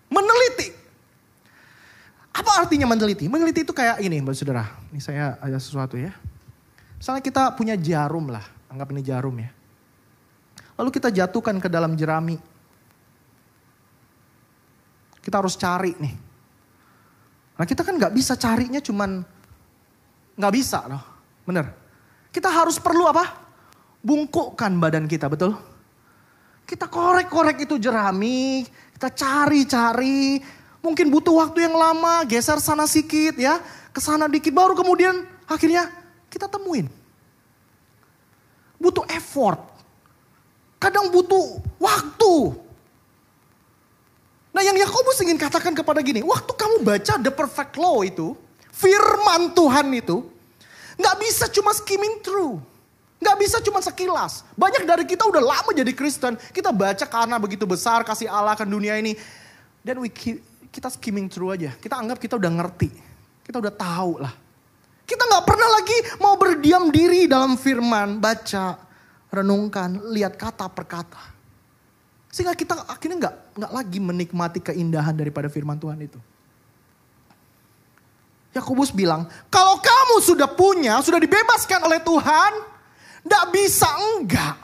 Meneliti. 0.09 0.73
Apa 2.33 2.65
artinya 2.65 2.89
meneliti? 2.89 3.29
Meneliti 3.29 3.69
itu 3.69 3.77
kayak 3.77 4.01
ini, 4.01 4.17
Mbak 4.25 4.33
Saudara. 4.33 4.65
Ini 4.89 5.01
saya 5.05 5.37
ada 5.37 5.61
sesuatu 5.61 6.01
ya. 6.01 6.17
Misalnya 6.97 7.21
kita 7.21 7.53
punya 7.53 7.77
jarum 7.77 8.33
lah, 8.33 8.45
anggap 8.73 8.89
ini 8.97 9.05
jarum 9.05 9.37
ya. 9.37 9.53
Lalu 10.81 10.89
kita 10.89 11.13
jatuhkan 11.13 11.61
ke 11.61 11.69
dalam 11.69 11.93
jerami 12.01 12.41
kita 15.27 15.43
harus 15.43 15.59
cari 15.59 15.91
nih. 15.99 16.15
Nah 17.59 17.67
kita 17.67 17.83
kan 17.83 17.99
nggak 17.99 18.15
bisa 18.15 18.39
carinya 18.39 18.79
cuman 18.79 19.27
nggak 20.39 20.55
bisa 20.55 20.87
loh, 20.87 21.03
bener. 21.47 21.73
Kita 22.35 22.53
harus 22.53 22.77
perlu 22.77 23.09
apa? 23.09 23.33
Bungkukkan 24.05 24.77
badan 24.77 25.09
kita, 25.09 25.31
betul? 25.31 25.57
Kita 26.67 26.91
korek-korek 26.91 27.65
itu 27.65 27.79
jerami, 27.79 28.67
kita 28.99 29.09
cari-cari. 29.15 30.43
Mungkin 30.83 31.09
butuh 31.09 31.33
waktu 31.39 31.65
yang 31.65 31.79
lama, 31.79 32.27
geser 32.27 32.59
sana 32.59 32.85
sedikit 32.85 33.39
ya, 33.39 33.63
ke 33.95 34.03
sana 34.03 34.27
dikit, 34.27 34.53
baru 34.53 34.75
kemudian 34.75 35.25
akhirnya 35.47 35.89
kita 36.29 36.51
temuin. 36.51 36.91
Butuh 38.77 39.07
effort. 39.15 39.63
Kadang 40.77 41.09
butuh 41.09 41.63
waktu. 41.81 42.35
Nah 44.53 44.63
yang 44.63 44.77
Yakobus 44.77 45.21
ingin 45.25 45.41
katakan 45.41 45.73
kepada 45.73 46.05
gini, 46.05 46.21
waktu 46.21 46.53
kamu 46.53 46.85
baca 46.85 47.15
the 47.21 47.33
perfect 47.33 47.81
law 47.81 48.05
itu, 48.05 48.37
firman 48.73 49.57
Tuhan 49.57 49.89
itu, 49.97 50.36
nggak 50.97 51.17
bisa 51.21 51.45
cuma 51.53 51.73
skimming 51.77 52.21
through. 52.25 52.61
Nggak 53.17 53.37
bisa 53.41 53.57
cuma 53.65 53.81
sekilas. 53.81 54.45
Banyak 54.57 54.85
dari 54.85 55.05
kita 55.09 55.25
udah 55.25 55.41
lama 55.41 55.71
jadi 55.73 55.89
Kristen, 55.97 56.37
kita 56.53 56.69
baca 56.69 57.05
karena 57.09 57.37
begitu 57.41 57.65
besar 57.65 58.05
kasih 58.05 58.29
Allah 58.29 58.53
akan 58.53 58.69
dunia 58.69 58.97
ini. 59.01 59.17
Dan 59.81 60.03
kita 60.69 60.93
skimming 60.93 61.33
through 61.33 61.57
aja. 61.57 61.73
Kita 61.79 61.97
anggap 61.97 62.21
kita 62.21 62.37
udah 62.37 62.53
ngerti. 62.53 62.91
Kita 63.47 63.57
udah 63.63 63.73
tahu 63.73 64.13
lah. 64.21 64.35
Kita 65.07 65.23
nggak 65.23 65.45
pernah 65.47 65.69
lagi 65.71 65.99
mau 66.19 66.35
berdiam 66.35 66.91
diri 66.91 67.31
dalam 67.31 67.55
firman, 67.55 68.19
baca, 68.19 68.75
renungkan, 69.31 70.03
lihat 70.11 70.35
kata 70.35 70.67
per 70.67 70.85
kata. 70.85 71.23
Sehingga 72.35 72.59
kita 72.59 72.85
akhirnya 72.85 73.17
nggak 73.23 73.35
nggak 73.57 73.73
lagi 73.73 73.99
menikmati 74.03 74.59
keindahan 74.61 75.15
daripada 75.15 75.47
firman 75.47 75.79
Tuhan 75.79 75.97
itu. 76.03 76.19
Yakobus 78.57 78.91
bilang, 78.91 79.29
kalau 79.53 79.77
kamu 79.79 80.17
sudah 80.25 80.49
punya, 80.49 80.99
sudah 81.05 81.21
dibebaskan 81.21 81.85
oleh 81.85 82.01
Tuhan, 82.01 82.53
nggak 83.23 83.45
bisa 83.53 83.89
enggak. 84.17 84.57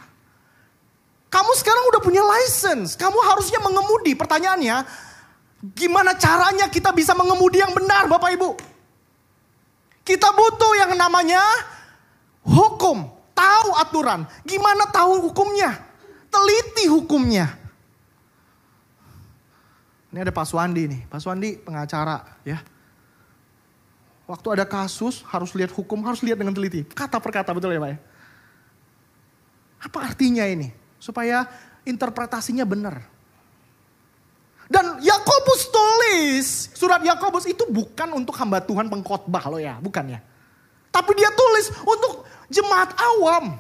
Kamu 1.33 1.53
sekarang 1.57 1.85
udah 1.93 2.01
punya 2.05 2.21
license, 2.25 2.97
kamu 2.97 3.17
harusnya 3.25 3.61
mengemudi. 3.61 4.13
Pertanyaannya, 4.17 4.85
gimana 5.77 6.17
caranya 6.17 6.69
kita 6.69 6.93
bisa 6.93 7.17
mengemudi 7.17 7.61
yang 7.61 7.73
benar 7.73 8.09
Bapak 8.09 8.33
Ibu? 8.37 8.51
Kita 10.03 10.29
butuh 10.35 10.73
yang 10.77 10.93
namanya 10.97 11.41
hukum, 12.45 13.07
tahu 13.33 13.71
aturan. 13.79 14.29
Gimana 14.43 14.89
tahu 14.89 15.31
hukumnya? 15.31 15.79
Teliti 16.33 16.89
hukumnya. 16.89 17.49
Ini 20.13 20.21
ada 20.21 20.33
Pak 20.33 20.45
Swandi 20.45 20.83
nih, 20.85 21.01
Pak 21.09 21.21
Swandi 21.25 21.57
pengacara 21.57 22.21
ya. 22.45 22.61
Waktu 24.23 24.47
ada 24.55 24.65
kasus 24.65 25.27
harus 25.27 25.51
lihat 25.59 25.75
hukum, 25.75 25.99
harus 26.07 26.23
lihat 26.23 26.39
dengan 26.39 26.55
teliti. 26.55 26.87
Kata 26.87 27.19
per 27.19 27.35
kata 27.35 27.51
betul 27.51 27.75
ya 27.75 27.83
Pak 27.83 27.91
ya? 27.91 27.99
Apa 29.83 29.99
artinya 30.07 30.47
ini? 30.47 30.71
Supaya 31.03 31.43
interpretasinya 31.83 32.63
benar. 32.63 33.03
Dan 34.71 35.03
Yakobus 35.03 35.69
tulis, 35.69 36.47
surat 36.73 37.03
Yakobus 37.03 37.45
itu 37.51 37.67
bukan 37.67 38.15
untuk 38.15 38.33
hamba 38.39 38.63
Tuhan 38.63 38.89
pengkhotbah 38.89 39.45
loh 39.51 39.61
ya, 39.61 39.77
bukan 39.83 40.17
ya. 40.17 40.21
Tapi 40.95 41.13
dia 41.19 41.29
tulis 41.35 41.67
untuk 41.83 42.25
jemaat 42.49 42.95
awam. 42.97 43.59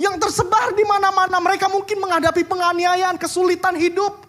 Yang 0.00 0.16
tersebar 0.26 0.72
di 0.74 0.82
mana-mana 0.82 1.38
mereka 1.38 1.68
mungkin 1.68 2.02
menghadapi 2.02 2.42
penganiayaan, 2.48 3.20
kesulitan 3.20 3.76
hidup. 3.76 4.26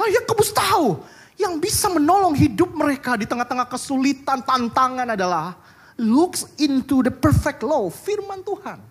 Oh, 0.00 0.08
Yakobus 0.08 0.50
tahu 0.50 0.98
yang 1.38 1.62
bisa 1.62 1.86
menolong 1.86 2.34
hidup 2.34 2.74
mereka 2.74 3.14
di 3.14 3.22
tengah-tengah 3.22 3.70
kesulitan, 3.70 4.42
tantangan 4.42 5.14
adalah 5.14 5.54
looks 5.94 6.50
into 6.58 7.00
the 7.06 7.14
perfect 7.14 7.62
law, 7.62 7.86
firman 7.86 8.42
Tuhan. 8.42 8.82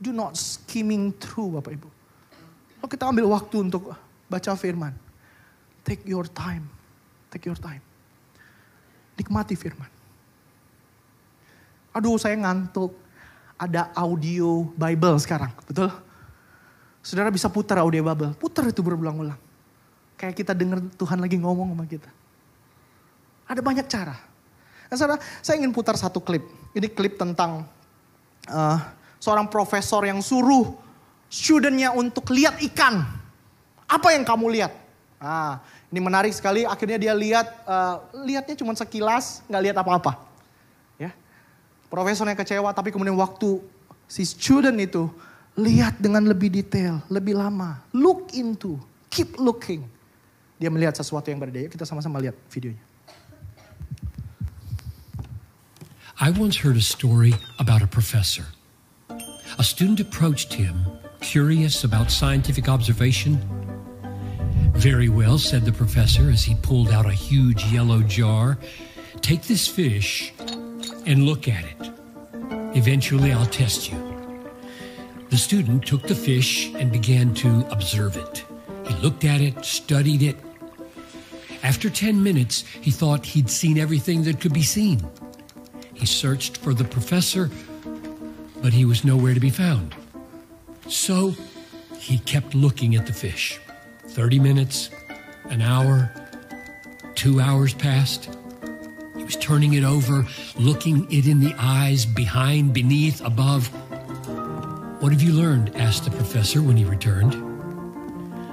Do 0.00 0.16
not 0.16 0.40
skimming 0.40 1.12
through 1.20 1.60
Bapak 1.60 1.76
Ibu. 1.76 1.88
Kalau 2.80 2.88
kita 2.88 3.04
ambil 3.04 3.28
waktu 3.28 3.68
untuk 3.68 3.92
baca 4.32 4.56
firman. 4.56 4.96
Take 5.84 6.08
your 6.08 6.24
time. 6.24 6.64
Take 7.28 7.44
your 7.44 7.60
time. 7.60 7.84
Nikmati 9.20 9.52
firman. 9.52 9.92
Aduh 11.92 12.16
saya 12.16 12.40
ngantuk. 12.40 12.96
Ada 13.60 13.92
audio 13.92 14.72
Bible 14.72 15.20
sekarang, 15.20 15.52
betul? 15.68 15.92
Saudara 17.04 17.28
bisa 17.28 17.52
putar 17.52 17.76
audio 17.84 18.00
Bible, 18.00 18.32
putar 18.40 18.64
itu 18.64 18.80
berulang-ulang. 18.80 19.49
Kayak 20.20 20.34
kita 20.36 20.52
dengar 20.52 20.84
Tuhan 21.00 21.16
lagi 21.16 21.40
ngomong 21.40 21.72
sama 21.72 21.88
kita. 21.88 22.10
Ada 23.48 23.64
banyak 23.64 23.88
cara. 23.88 24.20
Nah, 24.92 24.96
saudara, 25.00 25.16
saya 25.40 25.56
ingin 25.56 25.72
putar 25.72 25.96
satu 25.96 26.20
klip. 26.20 26.44
Ini 26.76 26.92
klip 26.92 27.16
tentang 27.16 27.64
uh, 28.52 28.78
seorang 29.16 29.48
profesor 29.48 30.04
yang 30.04 30.20
suruh 30.20 30.76
studentnya 31.32 31.96
untuk 31.96 32.28
lihat 32.36 32.60
ikan. 32.60 33.00
Apa 33.88 34.12
yang 34.12 34.28
kamu 34.28 34.60
lihat? 34.60 34.76
Ah, 35.16 35.64
ini 35.88 36.04
menarik 36.04 36.36
sekali. 36.36 36.68
Akhirnya 36.68 37.00
dia 37.00 37.16
lihat, 37.16 37.48
uh, 37.64 38.04
lihatnya 38.28 38.60
cuma 38.60 38.76
sekilas, 38.76 39.40
nggak 39.48 39.62
lihat 39.72 39.76
apa-apa. 39.80 40.20
Ya, 41.00 41.16
profesornya 41.88 42.36
kecewa, 42.36 42.70
tapi 42.76 42.92
kemudian 42.92 43.16
waktu 43.16 43.56
si 44.04 44.22
student 44.28 44.76
itu 44.76 45.08
Lihat 45.58 45.98
dengan 45.98 46.22
lebih 46.24 46.48
detail, 46.48 47.02
lebih 47.10 47.34
lama. 47.34 47.82
Look 47.90 48.30
into, 48.38 48.78
keep 49.10 49.34
looking. 49.36 49.82
Dia 50.60 50.68
melihat 50.68 50.92
sesuatu 50.92 51.32
yang 51.32 51.40
berbeda. 51.40 51.72
Kita 51.72 51.88
sama-sama 51.88 52.20
lihat 52.20 52.36
videonya. 52.52 52.84
I 56.20 56.28
once 56.36 56.60
heard 56.60 56.76
a 56.76 56.84
story 56.84 57.32
about 57.56 57.80
a 57.80 57.88
professor. 57.88 58.44
A 59.56 59.64
student 59.64 60.04
approached 60.04 60.52
him 60.52 61.00
Curious 61.20 61.84
about 61.84 62.10
scientific 62.10 62.68
observation? 62.68 63.38
Very 64.72 65.08
well, 65.08 65.38
said 65.38 65.64
the 65.64 65.72
professor 65.72 66.30
as 66.30 66.42
he 66.42 66.54
pulled 66.56 66.88
out 66.88 67.06
a 67.06 67.12
huge 67.12 67.64
yellow 67.66 68.00
jar. 68.02 68.58
Take 69.20 69.42
this 69.42 69.68
fish 69.68 70.32
and 71.06 71.24
look 71.24 71.46
at 71.46 71.64
it. 71.64 71.90
Eventually, 72.74 73.32
I'll 73.32 73.46
test 73.46 73.92
you. 73.92 73.98
The 75.28 75.36
student 75.36 75.86
took 75.86 76.08
the 76.08 76.14
fish 76.14 76.72
and 76.74 76.90
began 76.90 77.34
to 77.34 77.66
observe 77.70 78.16
it. 78.16 78.44
He 78.88 78.94
looked 78.96 79.24
at 79.24 79.40
it, 79.40 79.64
studied 79.64 80.22
it. 80.22 80.36
After 81.62 81.90
10 81.90 82.22
minutes, 82.22 82.64
he 82.80 82.90
thought 82.90 83.26
he'd 83.26 83.50
seen 83.50 83.78
everything 83.78 84.24
that 84.24 84.40
could 84.40 84.54
be 84.54 84.62
seen. 84.62 85.04
He 85.92 86.06
searched 86.06 86.56
for 86.56 86.72
the 86.72 86.84
professor, 86.84 87.50
but 88.62 88.72
he 88.72 88.86
was 88.86 89.04
nowhere 89.04 89.34
to 89.34 89.40
be 89.40 89.50
found. 89.50 89.94
So 90.88 91.34
he 91.98 92.18
kept 92.18 92.54
looking 92.54 92.96
at 92.96 93.06
the 93.06 93.12
fish. 93.12 93.60
30 94.06 94.38
minutes, 94.38 94.90
an 95.50 95.60
hour, 95.60 96.10
two 97.14 97.40
hours 97.40 97.74
passed. 97.74 98.34
He 99.16 99.24
was 99.24 99.36
turning 99.36 99.74
it 99.74 99.84
over, 99.84 100.26
looking 100.58 101.06
it 101.12 101.26
in 101.26 101.40
the 101.40 101.54
eyes, 101.58 102.06
behind, 102.06 102.72
beneath, 102.72 103.20
above. 103.22 103.68
What 105.02 105.12
have 105.12 105.22
you 105.22 105.34
learned? 105.34 105.76
asked 105.76 106.04
the 106.04 106.10
professor 106.10 106.62
when 106.62 106.78
he 106.78 106.84
returned. 106.84 107.32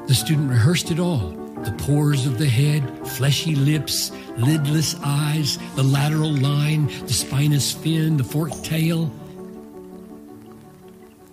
The 0.10 0.16
student 0.16 0.50
rehearsed 0.50 0.92
it 0.92 1.00
all 1.00 1.47
the 1.64 1.72
pores 1.78 2.26
of 2.26 2.38
the 2.38 2.48
head, 2.48 3.08
fleshy 3.08 3.56
lips, 3.56 4.12
lidless 4.38 5.00
eyes, 5.04 5.58
the 5.76 5.84
lateral 5.84 6.32
line, 6.32 6.88
the 7.06 7.14
spinous 7.14 7.74
fin, 7.74 8.18
the 8.18 8.24
forked 8.24 8.64
tail. 8.64 9.12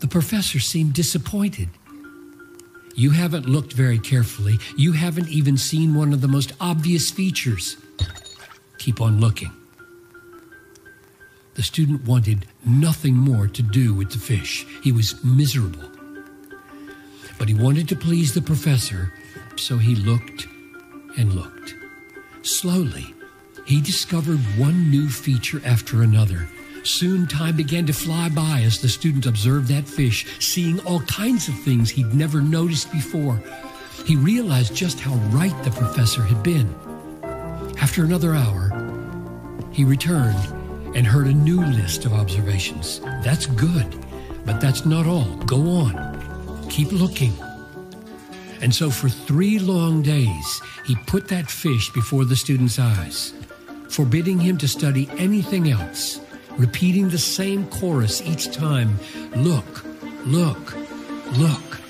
The 0.01 0.09
professor 0.09 0.61
seemed 0.61 0.95
disappointed. 0.95 1.69
You 2.95 3.11
haven't 3.11 3.47
looked 3.47 3.73
very 3.73 3.99
carefully. 3.99 4.59
You 4.77 4.93
haven't 4.93 5.29
even 5.29 5.57
seen 5.57 5.95
one 5.95 6.13
of 6.13 6.21
the 6.21 6.29
most 6.29 6.53
obvious 6.61 7.11
features. 7.11 7.77
Keep 8.79 9.01
on 9.01 9.21
looking. 9.21 9.51
The 11.55 11.63
student 11.63 12.05
wanted 12.05 12.47
nothing 12.65 13.15
more 13.15 13.47
to 13.49 13.63
do 13.63 13.95
with 13.95 14.11
the 14.11 14.19
fish. 14.19 14.67
He 14.83 14.93
was 14.93 15.23
miserable. 15.25 15.91
But 17.39 17.49
he 17.49 17.55
wanted 17.55 17.89
to 17.89 17.97
please 17.97 18.35
the 18.35 18.43
professor, 18.43 19.13
so 19.57 19.79
he 19.79 19.95
looked 19.95 20.47
and 21.17 21.33
looked. 21.33 21.75
Slowly, 22.43 23.15
he 23.65 23.81
discovered 23.81 24.41
one 24.59 24.91
new 24.91 25.09
feature 25.09 25.61
after 25.65 26.03
another. 26.03 26.49
Soon 26.83 27.27
time 27.27 27.57
began 27.57 27.87
to 27.87 27.93
fly 27.95 28.29
by 28.29 28.61
as 28.61 28.81
the 28.81 28.89
student 28.89 29.25
observed 29.25 29.69
that 29.69 29.89
fish, 29.89 30.27
seeing 30.39 30.79
all 30.81 31.01
kinds 31.01 31.49
of 31.49 31.59
things 31.61 31.91
he'd 31.91 32.13
never 32.13 32.43
noticed 32.43 32.93
before. 32.93 33.41
He 34.05 34.17
realized 34.17 34.75
just 34.75 35.01
how 35.01 35.15
right 35.31 35.65
the 35.65 35.71
professor 35.71 36.23
had 36.23 36.43
been. 36.43 36.75
After 37.81 38.05
another 38.05 38.35
hour, 38.35 38.71
he 39.73 39.85
returned 39.85 40.37
and 40.95 41.07
heard 41.07 41.27
a 41.27 41.33
new 41.33 41.65
list 41.65 42.05
of 42.05 42.13
observations. 42.13 43.01
That's 43.23 43.47
good, 43.47 43.97
but 44.45 44.61
that's 44.61 44.85
not 44.85 45.07
all. 45.07 45.37
Go 45.47 45.71
on. 45.71 46.69
Keep 46.69 46.93
looking. 46.93 47.33
And 48.61 48.75
so 48.75 48.91
for 48.91 49.09
three 49.09 49.59
long 49.59 50.03
days, 50.03 50.63
he 50.85 50.97
put 51.07 51.29
that 51.29 51.51
fish 51.51 51.91
before 51.91 52.25
the 52.25 52.37
student's 52.37 52.79
eyes, 52.79 53.33
forbidding 53.91 54.39
him 54.39 54.59
to 54.59 54.69
study 54.69 55.09
anything 55.19 55.71
else 55.71 56.21
repeating 56.57 57.09
the 57.09 57.19
same 57.19 57.67
chorus 57.69 58.23
each 58.23 58.53
time 58.53 58.99
Look, 59.37 59.85
look, 60.25 60.75
look. 61.37 61.81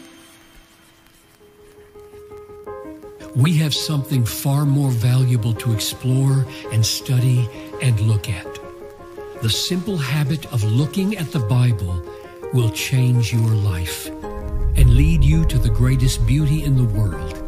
We 3.36 3.54
have 3.58 3.74
something 3.74 4.24
far 4.24 4.64
more 4.64 4.90
valuable 4.90 5.52
to 5.54 5.72
explore 5.74 6.46
and 6.72 6.86
study 6.86 7.48
and 7.82 7.98
look 8.00 8.30
at. 8.30 8.46
The 9.42 9.50
simple 9.50 9.98
habit 9.98 10.46
of 10.52 10.64
looking 10.64 11.16
at 11.18 11.32
the 11.32 11.40
Bible 11.40 12.02
will 12.54 12.70
change 12.70 13.32
your 13.32 13.50
life 13.50 14.08
and 14.76 14.94
lead 14.94 15.22
you 15.22 15.44
to 15.46 15.58
the 15.58 15.68
greatest 15.68 16.26
beauty 16.26 16.64
in 16.64 16.76
the 16.76 16.84
world. 16.84 17.40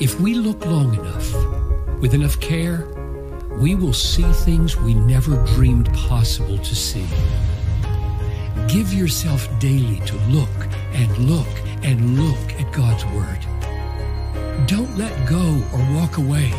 If 0.00 0.20
we 0.20 0.34
look 0.34 0.64
long 0.66 0.94
enough, 0.94 1.34
with 2.00 2.14
enough 2.14 2.38
care, 2.40 2.86
we 3.58 3.74
will 3.74 3.92
see 3.92 4.30
things 4.44 4.76
we 4.76 4.94
never 4.94 5.42
dreamed 5.54 5.92
possible 5.94 6.58
to 6.58 6.74
see. 6.74 7.06
Give 8.68 8.92
yourself 8.92 9.48
daily 9.58 10.00
to 10.00 10.16
look 10.28 10.48
and 10.92 11.16
look 11.18 11.48
and 11.82 12.18
look 12.20 12.52
at 12.60 12.72
God's 12.72 13.04
Word. 13.06 13.38
Don't 14.66 14.96
let 14.98 15.28
go 15.28 15.62
or 15.72 15.94
walk 15.94 16.18
away 16.18 16.52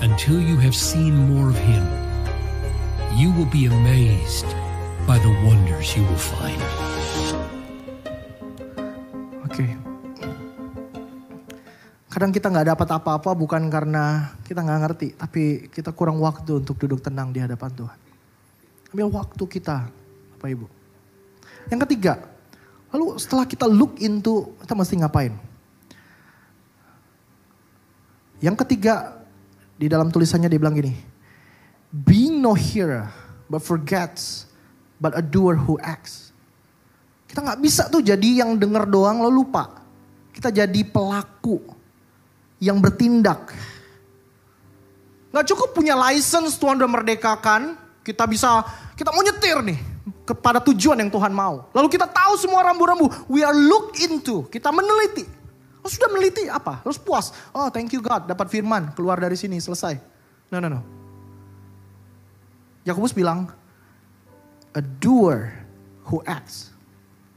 until 0.00 0.40
you 0.40 0.56
have 0.56 0.74
seen 0.74 1.14
more 1.14 1.50
of 1.50 1.56
Him. 1.56 1.86
You 3.16 3.32
will 3.32 3.46
be 3.46 3.66
amazed 3.66 4.46
by 5.06 5.18
the 5.18 5.30
wonders 5.44 5.96
you 5.96 6.02
will 6.04 6.16
find. 6.16 6.91
Kadang 12.22 12.38
kita 12.38 12.54
nggak 12.54 12.78
dapat 12.78 12.88
apa-apa 13.02 13.34
bukan 13.34 13.66
karena 13.66 14.30
kita 14.46 14.62
nggak 14.62 14.80
ngerti, 14.86 15.08
tapi 15.18 15.66
kita 15.66 15.90
kurang 15.90 16.22
waktu 16.22 16.62
untuk 16.62 16.78
duduk 16.78 17.02
tenang 17.02 17.34
di 17.34 17.42
hadapan 17.42 17.74
Tuhan. 17.74 17.98
Ambil 18.94 19.10
waktu 19.10 19.42
kita, 19.42 19.90
Bapak 20.38 20.46
Ibu. 20.54 20.70
Yang 21.66 21.80
ketiga, 21.82 22.22
lalu 22.94 23.18
setelah 23.18 23.42
kita 23.42 23.66
look 23.66 23.98
into, 23.98 24.54
kita 24.62 24.70
mesti 24.70 25.02
ngapain? 25.02 25.34
Yang 28.38 28.56
ketiga, 28.62 29.18
di 29.74 29.90
dalam 29.90 30.06
tulisannya 30.14 30.46
dia 30.46 30.62
bilang 30.62 30.78
gini, 30.78 30.94
being 31.90 32.38
no 32.38 32.54
hearer 32.54 33.10
but 33.50 33.66
forgets, 33.66 34.46
but 35.02 35.10
a 35.18 35.22
doer 35.26 35.58
who 35.58 35.74
acts. 35.82 36.30
Kita 37.26 37.42
nggak 37.42 37.58
bisa 37.58 37.90
tuh 37.90 37.98
jadi 37.98 38.46
yang 38.46 38.54
denger 38.54 38.86
doang 38.86 39.26
lalu 39.26 39.42
lupa. 39.42 39.82
Kita 40.30 40.54
jadi 40.54 40.86
pelaku 40.86 41.81
yang 42.62 42.78
bertindak. 42.78 43.50
Gak 45.34 45.46
cukup 45.50 45.74
punya 45.74 45.98
license 45.98 46.54
Tuhan 46.54 46.78
udah 46.78 46.86
merdekakan, 46.86 47.74
kita 48.06 48.22
bisa, 48.30 48.62
kita 48.94 49.10
mau 49.10 49.26
nyetir 49.26 49.58
nih 49.66 49.80
kepada 50.22 50.62
tujuan 50.62 51.02
yang 51.02 51.10
Tuhan 51.10 51.34
mau. 51.34 51.66
Lalu 51.74 51.88
kita 51.90 52.06
tahu 52.06 52.38
semua 52.38 52.62
rambu-rambu, 52.62 53.10
we 53.26 53.42
are 53.42 53.56
look 53.56 53.98
into, 53.98 54.46
kita 54.46 54.70
meneliti. 54.70 55.26
Oh 55.82 55.90
sudah 55.90 56.06
meneliti 56.14 56.46
apa? 56.46 56.78
Terus 56.86 57.02
puas. 57.02 57.34
Oh 57.50 57.66
thank 57.66 57.90
you 57.90 57.98
God, 57.98 58.30
dapat 58.30 58.46
firman, 58.46 58.94
keluar 58.94 59.18
dari 59.18 59.34
sini, 59.34 59.58
selesai. 59.58 59.98
No, 60.54 60.62
no, 60.62 60.70
no. 60.70 60.80
Yakobus 62.86 63.10
bilang, 63.10 63.50
a 64.78 64.82
doer 65.02 65.50
who 66.06 66.22
acts. 66.22 66.70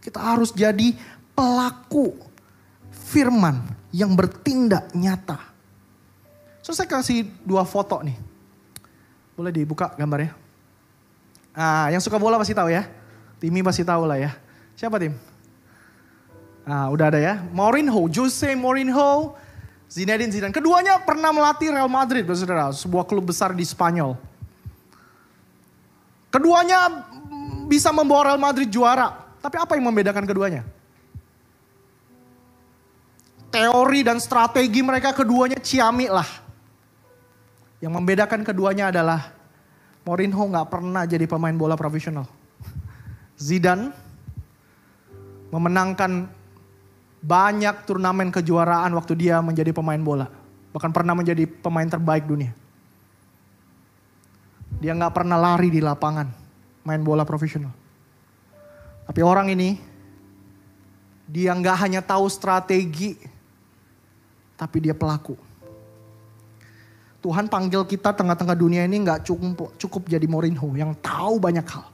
Kita 0.06 0.22
harus 0.22 0.54
jadi 0.54 0.94
pelaku 1.34 2.14
firman 3.06 3.62
yang 3.94 4.18
bertindak 4.18 4.89
nyata. 4.98 5.38
So 6.65 6.74
saya 6.74 6.89
kasih 6.89 7.30
dua 7.46 7.62
foto 7.62 8.02
nih. 8.02 8.18
Boleh 9.38 9.54
dibuka 9.54 9.94
gambarnya? 9.94 10.34
Ah, 11.54 11.94
yang 11.94 12.02
suka 12.02 12.18
bola 12.18 12.41
pasti 12.41 12.58
tahu 12.58 12.74
ya. 12.74 12.89
Timi 13.38 13.62
pasti 13.62 13.86
tahu 13.86 14.10
lah 14.10 14.18
ya. 14.18 14.34
Siapa 14.74 14.98
tim? 14.98 15.13
Ah, 16.65 16.89
udah 16.89 17.13
ada 17.13 17.20
ya. 17.22 17.46
Mourinho, 17.54 18.10
Jose 18.10 18.58
Mourinho, 18.58 19.38
Zinedine 19.86 20.34
Zidane. 20.34 20.52
Keduanya 20.52 20.98
pernah 21.06 21.30
melatih 21.30 21.70
Real 21.70 21.88
Madrid, 21.88 22.26
saudara, 22.34 22.74
sebuah 22.74 23.06
klub 23.06 23.30
besar 23.30 23.54
di 23.54 23.62
Spanyol. 23.62 24.18
Keduanya 26.34 27.08
bisa 27.70 27.94
membawa 27.94 28.34
Real 28.34 28.41
Madrid 28.41 28.68
juara. 28.68 29.13
Tapi 29.39 29.56
apa 29.62 29.78
yang 29.78 29.86
membedakan 29.88 30.26
keduanya? 30.26 30.65
Teori 33.56 34.04
dan 34.04 34.20
strategi 34.20 34.84
mereka 34.84 35.15
keduanya 35.15 35.56
ciamik 35.63 36.12
lah. 36.12 36.28
Yang 37.80 37.94
membedakan 37.96 38.44
keduanya 38.44 38.91
adalah 38.91 39.32
Mourinho 40.04 40.44
nggak 40.44 40.68
pernah 40.68 41.08
jadi 41.08 41.24
pemain 41.24 41.56
bola 41.56 41.80
profesional. 41.80 42.28
Zidane 43.39 43.96
memenangkan 45.56 46.28
banyak 47.24 47.76
turnamen 47.88 48.30
kejuaraan 48.30 48.91
waktu 48.91 49.15
dia 49.15 49.39
menjadi 49.39 49.72
pemain 49.72 50.04
bola. 50.04 50.28
Bahkan 50.76 50.91
pernah 50.91 51.15
menjadi 51.15 51.48
pemain 51.48 51.88
terbaik 51.88 52.28
dunia. 52.28 52.52
Dia 54.84 54.91
nggak 54.91 55.15
pernah 55.15 55.39
lari 55.39 55.72
di 55.72 55.80
lapangan 55.80 56.28
main 56.84 57.02
bola 57.02 57.24
profesional. 57.24 57.72
Tapi 59.08 59.22
orang 59.24 59.48
ini 59.48 59.80
dia 61.26 61.56
nggak 61.56 61.78
hanya 61.88 62.02
tahu 62.04 62.30
strategi 62.30 63.35
tapi 64.56 64.84
dia 64.84 64.96
pelaku. 64.96 65.36
Tuhan 67.26 67.50
panggil 67.50 67.82
kita 67.89 68.13
tengah-tengah 68.13 68.54
dunia 68.54 68.86
ini 68.86 69.02
nggak 69.02 69.26
cukup 69.26 69.74
cukup 69.82 70.02
jadi 70.06 70.26
Mourinho 70.30 70.70
yang 70.78 70.94
tahu 71.02 71.41
banyak 71.41 71.65
hal. 71.65 71.89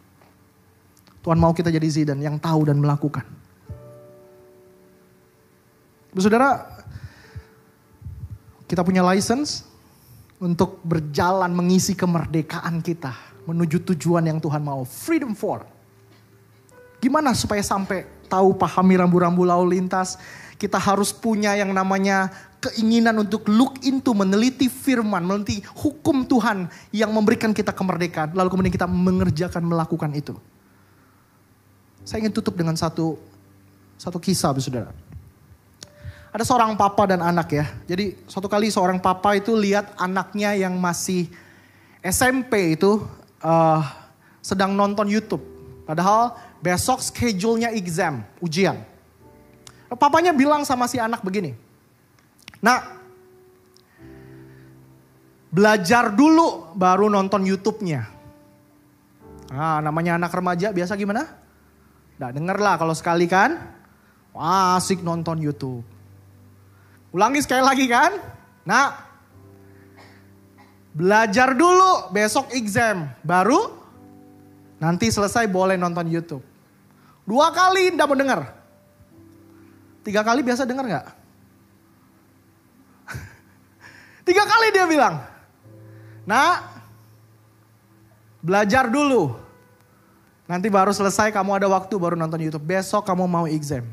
Tuhan 1.22 1.38
mau 1.38 1.54
kita 1.54 1.70
jadi 1.70 1.86
Zidane 1.86 2.26
yang 2.26 2.42
tahu 2.42 2.66
dan 2.68 2.82
melakukan. 2.82 3.24
Saudara, 6.18 6.68
kita 8.68 8.84
punya 8.84 9.00
license 9.06 9.64
untuk 10.42 10.84
berjalan 10.84 11.54
mengisi 11.54 11.96
kemerdekaan 11.96 12.84
kita 12.84 13.16
menuju 13.48 13.86
tujuan 13.94 14.28
yang 14.28 14.40
Tuhan 14.42 14.60
mau. 14.60 14.84
Freedom 14.84 15.32
for. 15.32 15.64
Gimana 17.00 17.32
supaya 17.34 17.64
sampai 17.64 18.06
tahu 18.28 18.58
pahami 18.58 19.00
rambu-rambu 19.00 19.48
lalu 19.48 19.80
lintas? 19.80 20.20
Kita 20.62 20.78
harus 20.78 21.10
punya 21.10 21.58
yang 21.58 21.74
namanya 21.74 22.30
keinginan 22.62 23.18
untuk 23.26 23.50
look 23.50 23.82
into, 23.82 24.14
meneliti 24.14 24.70
firman, 24.70 25.26
meneliti 25.26 25.66
hukum 25.74 26.22
Tuhan 26.30 26.70
yang 26.94 27.10
memberikan 27.10 27.50
kita 27.50 27.74
kemerdekaan. 27.74 28.38
Lalu 28.38 28.54
kemudian 28.54 28.74
kita 28.78 28.86
mengerjakan, 28.86 29.66
melakukan 29.66 30.14
itu. 30.14 30.38
Saya 32.06 32.22
ingin 32.22 32.34
tutup 32.38 32.54
dengan 32.54 32.78
satu 32.78 33.18
satu 33.98 34.22
kisah, 34.22 34.54
saudara. 34.62 34.94
Ada 36.30 36.46
seorang 36.46 36.78
papa 36.78 37.10
dan 37.10 37.26
anak 37.26 37.50
ya. 37.52 37.66
Jadi 37.90 38.22
suatu 38.30 38.46
kali 38.46 38.70
seorang 38.70 39.02
papa 39.02 39.34
itu 39.36 39.58
lihat 39.58 39.98
anaknya 39.98 40.54
yang 40.54 40.78
masih 40.78 41.28
SMP 42.06 42.78
itu 42.78 43.02
uh, 43.42 43.82
sedang 44.40 44.78
nonton 44.78 45.10
YouTube. 45.10 45.44
Padahal 45.84 46.38
besok 46.64 47.02
schedule-nya 47.02 47.74
exam, 47.74 48.24
ujian. 48.40 48.80
Papanya 49.92 50.32
bilang 50.32 50.64
sama 50.64 50.88
si 50.88 50.96
anak 50.96 51.20
begini. 51.20 51.52
Nah, 52.64 52.80
belajar 55.52 56.16
dulu 56.16 56.72
baru 56.80 57.12
nonton 57.12 57.44
YouTube-nya. 57.44 58.08
Nah, 59.52 59.84
namanya 59.84 60.16
anak 60.16 60.32
remaja 60.32 60.72
biasa 60.72 60.96
gimana? 60.96 61.28
Nggak 62.16 62.32
denger 62.40 62.58
lah 62.64 62.76
kalau 62.80 62.96
sekali 62.96 63.28
kan. 63.28 63.60
Wah, 64.32 64.80
asik 64.80 65.04
nonton 65.04 65.44
YouTube. 65.44 65.84
Ulangi 67.12 67.44
sekali 67.44 67.60
lagi 67.60 67.84
kan? 67.92 68.16
Nah, 68.64 68.96
belajar 70.96 71.52
dulu 71.52 72.16
besok 72.16 72.56
exam. 72.56 73.12
Baru 73.28 73.76
nanti 74.80 75.12
selesai 75.12 75.52
boleh 75.52 75.76
nonton 75.76 76.08
YouTube. 76.08 76.46
Dua 77.28 77.52
kali 77.52 77.92
tidak 77.92 78.08
mau 78.08 78.16
dengar. 78.16 78.61
Tiga 80.02 80.26
kali 80.26 80.42
biasa 80.42 80.66
dengar 80.66 80.86
nggak? 80.86 81.08
Tiga 84.28 84.44
kali 84.46 84.68
dia 84.74 84.86
bilang. 84.90 85.22
Nah, 86.26 86.66
belajar 88.42 88.90
dulu. 88.90 89.38
Nanti 90.50 90.68
baru 90.68 90.92
selesai 90.92 91.32
kamu 91.32 91.62
ada 91.62 91.68
waktu 91.70 91.94
baru 91.96 92.18
nonton 92.18 92.42
YouTube. 92.42 92.66
Besok 92.66 93.06
kamu 93.08 93.30
mau 93.30 93.46
exam. 93.48 93.86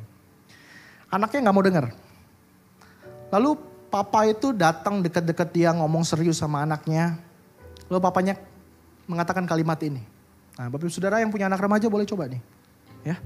Anaknya 1.13 1.49
nggak 1.49 1.57
mau 1.57 1.65
dengar. 1.65 1.87
Lalu 3.29 3.61
papa 3.93 4.29
itu 4.29 4.53
datang 4.57 5.01
dekat-dekat 5.05 5.49
dia 5.53 5.71
ngomong 5.77 6.05
serius 6.05 6.41
sama 6.41 6.65
anaknya. 6.65 7.21
Lalu 7.89 8.01
papanya 8.01 8.35
mengatakan 9.09 9.45
kalimat 9.49 9.81
ini. 9.85 10.01
Nah 10.59 10.67
bapak 10.73 10.91
saudara 10.91 11.21
yang 11.21 11.33
punya 11.33 11.47
anak 11.47 11.61
remaja 11.61 11.87
boleh 11.87 12.05
coba 12.09 12.29
nih. 12.29 12.43
Ya, 13.07 13.17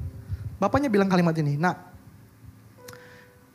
Bapaknya 0.62 0.86
bilang 0.86 1.10
kalimat 1.10 1.34
ini. 1.34 1.58
Nah, 1.58 1.74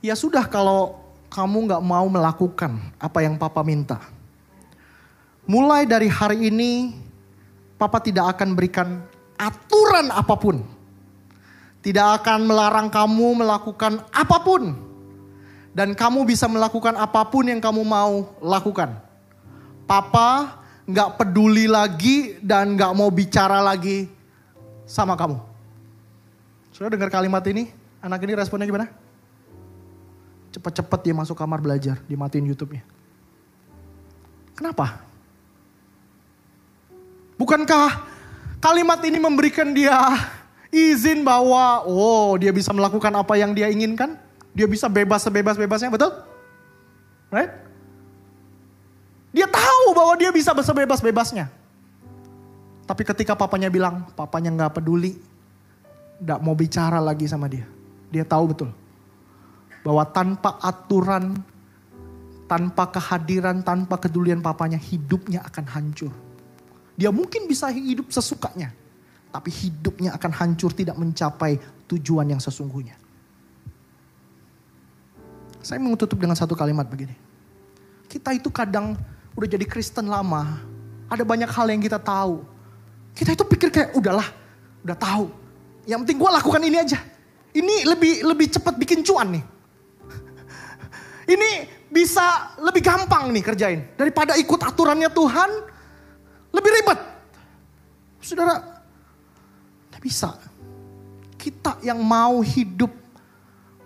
ya 0.02 0.14
sudah 0.14 0.46
kalau 0.48 1.00
kamu 1.28 1.72
nggak 1.72 1.84
mau 1.84 2.08
melakukan 2.08 2.80
apa 2.98 3.20
yang 3.24 3.36
papa 3.36 3.62
minta. 3.62 4.00
Mulai 5.48 5.88
dari 5.88 6.12
hari 6.12 6.52
ini, 6.52 6.92
papa 7.80 8.04
tidak 8.04 8.36
akan 8.36 8.56
berikan 8.56 9.00
aturan 9.40 10.12
apa 10.12 10.36
pun. 10.36 10.60
Tidak 11.84 12.08
akan 12.20 12.50
melarang 12.50 12.92
kamu 12.92 13.46
melakukan 13.46 14.04
apa 14.12 14.38
pun 14.44 14.76
dan 15.78 15.94
kamu 15.94 16.26
bisa 16.26 16.50
melakukan 16.50 16.98
apa 16.98 17.22
pun 17.30 17.46
yang 17.46 17.62
kamu 17.62 17.86
mau 17.86 18.34
lakukan. 18.42 18.98
Papa 19.86 20.58
nggak 20.90 21.22
peduli 21.22 21.70
lagi 21.70 22.42
dan 22.42 22.74
nggak 22.74 22.92
mau 22.98 23.14
bicara 23.14 23.62
lagi 23.62 24.10
sama 24.90 25.14
kamu. 25.14 25.38
Sudah 26.74 26.90
dengar 26.90 27.14
kalimat 27.14 27.46
ini? 27.46 27.70
Anak 28.02 28.26
ini 28.26 28.34
responnya 28.34 28.66
gimana? 28.66 28.90
Cepat-cepat 30.58 31.06
dia 31.06 31.14
masuk 31.14 31.38
kamar 31.38 31.62
belajar, 31.62 32.02
dimatiin 32.10 32.50
YouTube-nya. 32.50 32.82
Kenapa? 34.58 35.06
Bukankah 37.38 38.02
kalimat 38.58 38.98
ini 39.06 39.22
memberikan 39.22 39.70
dia 39.70 40.18
izin 40.74 41.22
bahwa 41.22 41.86
oh 41.86 42.34
dia 42.42 42.50
bisa 42.50 42.74
melakukan 42.74 43.14
apa 43.14 43.38
yang 43.38 43.54
dia 43.54 43.70
inginkan? 43.70 44.18
Dia 44.58 44.66
bisa 44.66 44.90
bebas 44.90 45.22
sebebas-bebasnya, 45.22 45.94
betul? 45.94 46.10
Right? 47.30 47.54
Dia 49.30 49.46
tahu 49.46 49.94
bahwa 49.94 50.18
dia 50.18 50.34
bisa 50.34 50.58
sebebas-bebasnya. 50.58 51.54
Tapi 52.90 53.06
ketika 53.06 53.38
papanya 53.38 53.70
bilang, 53.70 54.10
papanya 54.18 54.50
nggak 54.50 54.82
peduli, 54.82 55.22
nggak 56.18 56.42
mau 56.42 56.58
bicara 56.58 56.98
lagi 56.98 57.30
sama 57.30 57.46
dia. 57.46 57.70
Dia 58.10 58.26
tahu 58.26 58.58
betul 58.58 58.87
bahwa 59.88 60.04
tanpa 60.12 60.60
aturan, 60.60 61.32
tanpa 62.44 62.92
kehadiran, 62.92 63.64
tanpa 63.64 63.96
kedulian 63.96 64.44
papanya, 64.44 64.76
hidupnya 64.76 65.40
akan 65.48 65.64
hancur. 65.64 66.12
Dia 67.00 67.08
mungkin 67.08 67.48
bisa 67.48 67.72
hidup 67.72 68.12
sesukanya, 68.12 68.76
tapi 69.32 69.48
hidupnya 69.48 70.12
akan 70.20 70.32
hancur 70.36 70.76
tidak 70.76 71.00
mencapai 71.00 71.56
tujuan 71.88 72.28
yang 72.28 72.44
sesungguhnya. 72.44 73.00
Saya 75.64 75.80
mau 75.80 75.96
dengan 75.96 76.36
satu 76.36 76.52
kalimat 76.52 76.84
begini. 76.84 77.16
Kita 78.12 78.36
itu 78.36 78.52
kadang 78.52 79.00
udah 79.40 79.48
jadi 79.48 79.64
Kristen 79.64 80.12
lama. 80.12 80.60
Ada 81.08 81.24
banyak 81.24 81.48
hal 81.48 81.68
yang 81.72 81.80
kita 81.80 81.96
tahu. 81.96 82.44
Kita 83.16 83.32
itu 83.32 83.48
pikir 83.48 83.72
kayak 83.72 83.96
udahlah, 83.96 84.28
udah 84.84 84.98
tahu. 85.00 85.32
Yang 85.88 86.04
penting 86.04 86.20
gue 86.20 86.32
lakukan 86.44 86.62
ini 86.68 86.76
aja. 86.76 87.00
Ini 87.56 87.88
lebih 87.88 88.28
lebih 88.28 88.48
cepat 88.52 88.76
bikin 88.76 89.08
cuan 89.08 89.32
nih. 89.32 89.57
Ini 91.28 91.52
bisa 91.92 92.56
lebih 92.64 92.80
gampang 92.80 93.28
nih 93.36 93.44
kerjain. 93.44 93.84
Daripada 94.00 94.40
ikut 94.40 94.64
aturannya 94.64 95.12
Tuhan, 95.12 95.50
lebih 96.56 96.72
ribet. 96.72 97.00
Saudara, 98.24 98.64
tidak 99.92 100.02
bisa. 100.04 100.30
Kita 101.36 101.80
yang 101.84 102.00
mau 102.00 102.40
hidup 102.40 102.92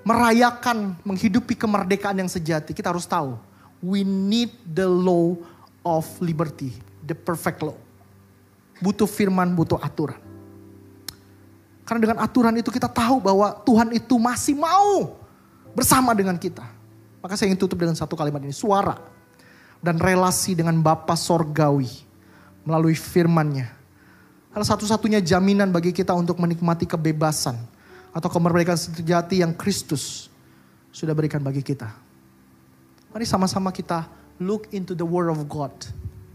merayakan, 0.06 0.98
menghidupi 1.02 1.58
kemerdekaan 1.58 2.22
yang 2.22 2.30
sejati, 2.30 2.74
kita 2.74 2.90
harus 2.90 3.06
tahu, 3.06 3.38
we 3.82 4.02
need 4.06 4.54
the 4.66 4.86
law 4.86 5.38
of 5.86 6.06
liberty, 6.22 6.74
the 7.06 7.18
perfect 7.18 7.62
law. 7.62 7.78
Butuh 8.82 9.06
firman, 9.06 9.54
butuh 9.54 9.78
aturan. 9.78 10.18
Karena 11.86 12.00
dengan 12.02 12.18
aturan 12.22 12.54
itu 12.58 12.74
kita 12.74 12.90
tahu 12.90 13.22
bahwa 13.22 13.54
Tuhan 13.62 13.94
itu 13.94 14.16
masih 14.18 14.58
mau 14.58 15.18
bersama 15.78 16.18
dengan 16.18 16.38
kita. 16.38 16.81
Maka 17.22 17.38
saya 17.38 17.54
ingin 17.54 17.62
tutup 17.62 17.78
dengan 17.78 17.94
satu 17.94 18.18
kalimat 18.18 18.42
ini, 18.42 18.54
suara 18.54 18.98
dan 19.82 19.98
relasi 19.98 20.58
dengan 20.58 20.78
Bapa 20.82 21.14
Sorgawi 21.14 21.90
melalui 22.66 22.98
firmannya. 22.98 23.70
Adalah 24.52 24.68
satu-satunya 24.68 25.24
jaminan 25.24 25.70
bagi 25.70 25.96
kita 25.96 26.12
untuk 26.12 26.38
menikmati 26.42 26.84
kebebasan 26.84 27.56
atau 28.12 28.28
kemerdekaan 28.28 28.78
sejati 28.78 29.40
yang 29.40 29.56
Kristus 29.56 30.28
sudah 30.92 31.16
berikan 31.16 31.40
bagi 31.40 31.64
kita. 31.64 31.88
Mari 33.16 33.24
sama-sama 33.24 33.72
kita 33.72 34.10
look 34.42 34.68
into 34.76 34.92
the 34.92 35.06
word 35.06 35.32
of 35.32 35.40
God. 35.48 35.72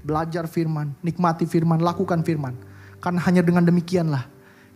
Belajar 0.07 0.47
firman, 0.47 0.95
nikmati 1.03 1.45
firman, 1.45 1.83
lakukan 1.83 2.23
firman. 2.23 2.55
Karena 3.03 3.21
hanya 3.27 3.43
dengan 3.45 3.67
demikianlah 3.67 4.25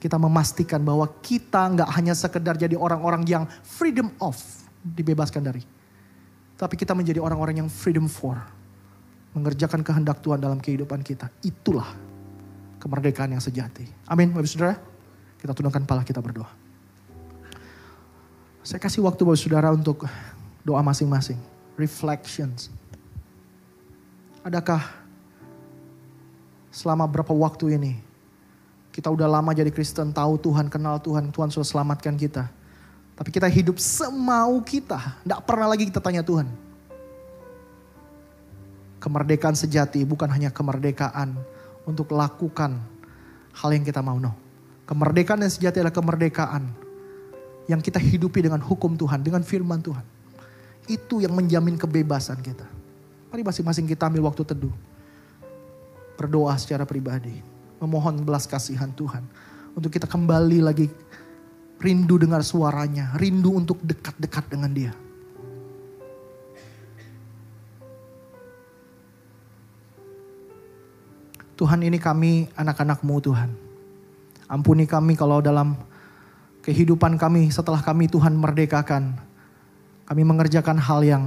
kita 0.03 0.21
memastikan 0.21 0.83
bahwa 0.83 1.09
kita 1.25 1.71
nggak 1.77 1.91
hanya 1.97 2.13
sekedar 2.17 2.57
jadi 2.57 2.77
orang-orang 2.77 3.25
yang 3.25 3.45
freedom 3.65 4.13
of, 4.21 4.37
dibebaskan 4.85 5.45
dari. 5.45 5.63
Tapi 6.61 6.77
kita 6.77 6.93
menjadi 6.93 7.25
orang-orang 7.25 7.65
yang 7.65 7.69
freedom 7.73 8.05
for. 8.05 8.37
Mengerjakan 9.33 9.81
kehendak 9.81 10.21
Tuhan 10.21 10.37
dalam 10.37 10.61
kehidupan 10.61 11.01
kita. 11.01 11.33
Itulah 11.41 11.89
kemerdekaan 12.77 13.33
yang 13.33 13.41
sejati. 13.41 13.89
Amin, 14.05 14.29
Bapak 14.29 14.45
Saudara. 14.45 14.77
Kita 15.41 15.57
tundukkan 15.57 15.89
pala 15.89 16.05
kita 16.05 16.21
berdoa. 16.21 16.53
Saya 18.61 18.77
kasih 18.77 19.01
waktu 19.01 19.25
buat 19.25 19.41
saudara 19.41 19.73
untuk 19.73 20.05
doa 20.61 20.85
masing-masing. 20.85 21.41
Reflections. 21.81 22.69
Adakah 24.45 24.85
selama 26.69 27.09
berapa 27.09 27.33
waktu 27.33 27.81
ini 27.81 27.93
kita 28.93 29.09
udah 29.09 29.25
lama 29.25 29.57
jadi 29.57 29.73
Kristen, 29.73 30.13
tahu 30.13 30.37
Tuhan, 30.37 30.69
kenal 30.69 31.01
Tuhan, 31.01 31.33
Tuhan 31.33 31.49
sudah 31.49 31.65
selamatkan 31.65 32.21
kita. 32.21 32.53
Tapi 33.21 33.37
kita 33.37 33.45
hidup 33.53 33.77
semau 33.77 34.65
kita, 34.65 35.21
tidak 35.21 35.45
pernah 35.45 35.69
lagi 35.69 35.85
kita 35.93 36.01
tanya 36.01 36.25
Tuhan. 36.25 36.49
Kemerdekaan 38.97 39.53
sejati 39.53 40.01
bukan 40.09 40.25
hanya 40.33 40.49
kemerdekaan 40.49 41.37
untuk 41.85 42.17
lakukan 42.17 42.81
hal 43.53 43.71
yang 43.77 43.85
kita 43.85 44.01
mau. 44.01 44.17
No. 44.17 44.33
Kemerdekaan 44.89 45.45
yang 45.45 45.53
sejati 45.53 45.85
adalah 45.85 45.93
kemerdekaan 45.93 46.65
yang 47.69 47.85
kita 47.85 48.01
hidupi 48.01 48.41
dengan 48.41 48.65
hukum 48.65 48.97
Tuhan, 48.97 49.21
dengan 49.21 49.45
firman 49.45 49.85
Tuhan. 49.85 50.03
Itu 50.89 51.21
yang 51.21 51.37
menjamin 51.37 51.77
kebebasan 51.77 52.41
kita. 52.41 52.65
Mari 53.29 53.45
masing-masing 53.45 53.85
kita 53.85 54.09
ambil 54.09 54.33
waktu 54.33 54.49
teduh. 54.49 54.73
Berdoa 56.17 56.57
secara 56.57 56.89
pribadi. 56.89 57.37
Memohon 57.85 58.25
belas 58.25 58.49
kasihan 58.49 58.89
Tuhan. 58.97 59.29
Untuk 59.77 59.93
kita 59.93 60.09
kembali 60.09 60.65
lagi 60.65 60.89
rindu 61.81 62.21
dengar 62.21 62.45
suaranya. 62.45 63.17
Rindu 63.17 63.57
untuk 63.57 63.81
dekat-dekat 63.81 64.45
dengan 64.53 64.71
dia. 64.71 64.93
Tuhan 71.61 71.85
ini 71.85 72.01
kami 72.01 72.49
anak-anakmu 72.57 73.21
Tuhan. 73.21 73.53
Ampuni 74.49 74.89
kami 74.89 75.13
kalau 75.13 75.45
dalam 75.45 75.77
kehidupan 76.65 77.21
kami 77.21 77.53
setelah 77.53 77.85
kami 77.85 78.09
Tuhan 78.09 78.33
merdekakan. 78.33 79.21
Kami 80.09 80.23
mengerjakan 80.25 80.81
hal 80.81 81.05
yang 81.05 81.25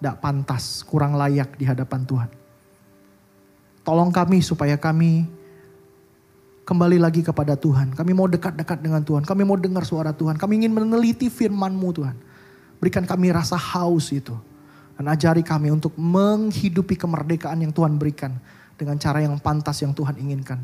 tidak 0.00 0.18
pantas, 0.24 0.80
kurang 0.80 1.14
layak 1.14 1.60
di 1.60 1.68
hadapan 1.68 2.08
Tuhan. 2.08 2.30
Tolong 3.84 4.10
kami 4.10 4.42
supaya 4.42 4.74
kami 4.74 5.28
kembali 6.66 6.98
lagi 6.98 7.22
kepada 7.22 7.54
Tuhan. 7.54 7.94
Kami 7.94 8.10
mau 8.10 8.26
dekat-dekat 8.26 8.82
dengan 8.82 9.06
Tuhan. 9.06 9.22
Kami 9.22 9.46
mau 9.46 9.54
dengar 9.54 9.86
suara 9.86 10.10
Tuhan. 10.10 10.34
Kami 10.34 10.66
ingin 10.66 10.74
meneliti 10.74 11.30
firman-Mu 11.30 11.88
Tuhan. 11.94 12.16
Berikan 12.82 13.06
kami 13.06 13.30
rasa 13.30 13.54
haus 13.54 14.10
itu. 14.10 14.34
Dan 14.98 15.06
ajari 15.06 15.46
kami 15.46 15.70
untuk 15.70 15.94
menghidupi 15.94 16.98
kemerdekaan 16.98 17.62
yang 17.62 17.70
Tuhan 17.70 17.94
berikan 17.94 18.34
dengan 18.74 18.98
cara 18.98 19.22
yang 19.22 19.38
pantas 19.38 19.78
yang 19.78 19.94
Tuhan 19.94 20.18
inginkan. 20.18 20.58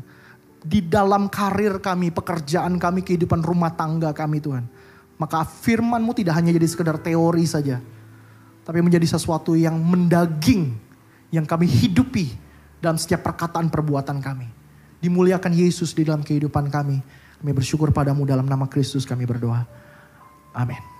Di 0.59 0.83
dalam 0.83 1.31
karir 1.31 1.79
kami, 1.79 2.11
pekerjaan 2.11 2.75
kami, 2.75 3.07
kehidupan 3.07 3.39
rumah 3.39 3.71
tangga 3.71 4.11
kami 4.11 4.43
Tuhan. 4.43 4.67
Maka 5.15 5.47
firmanmu 5.47 6.11
tidak 6.11 6.35
hanya 6.35 6.51
jadi 6.51 6.67
sekedar 6.67 6.99
teori 6.99 7.47
saja. 7.47 7.79
Tapi 8.67 8.79
menjadi 8.83 9.07
sesuatu 9.07 9.55
yang 9.55 9.79
mendaging. 9.79 10.75
Yang 11.31 11.45
kami 11.47 11.65
hidupi 11.65 12.25
dalam 12.83 12.99
setiap 12.99 13.23
perkataan 13.23 13.71
perbuatan 13.71 14.19
kami. 14.19 14.62
Dimuliakan 15.03 15.51
Yesus 15.51 15.91
di 15.91 16.07
dalam 16.07 16.23
kehidupan 16.23 16.71
kami. 16.71 17.03
Kami 17.43 17.51
bersyukur 17.51 17.91
padamu 17.91 18.23
dalam 18.23 18.47
nama 18.47 18.71
Kristus 18.71 19.03
kami 19.03 19.27
berdoa. 19.27 19.67
Amin. 20.55 20.92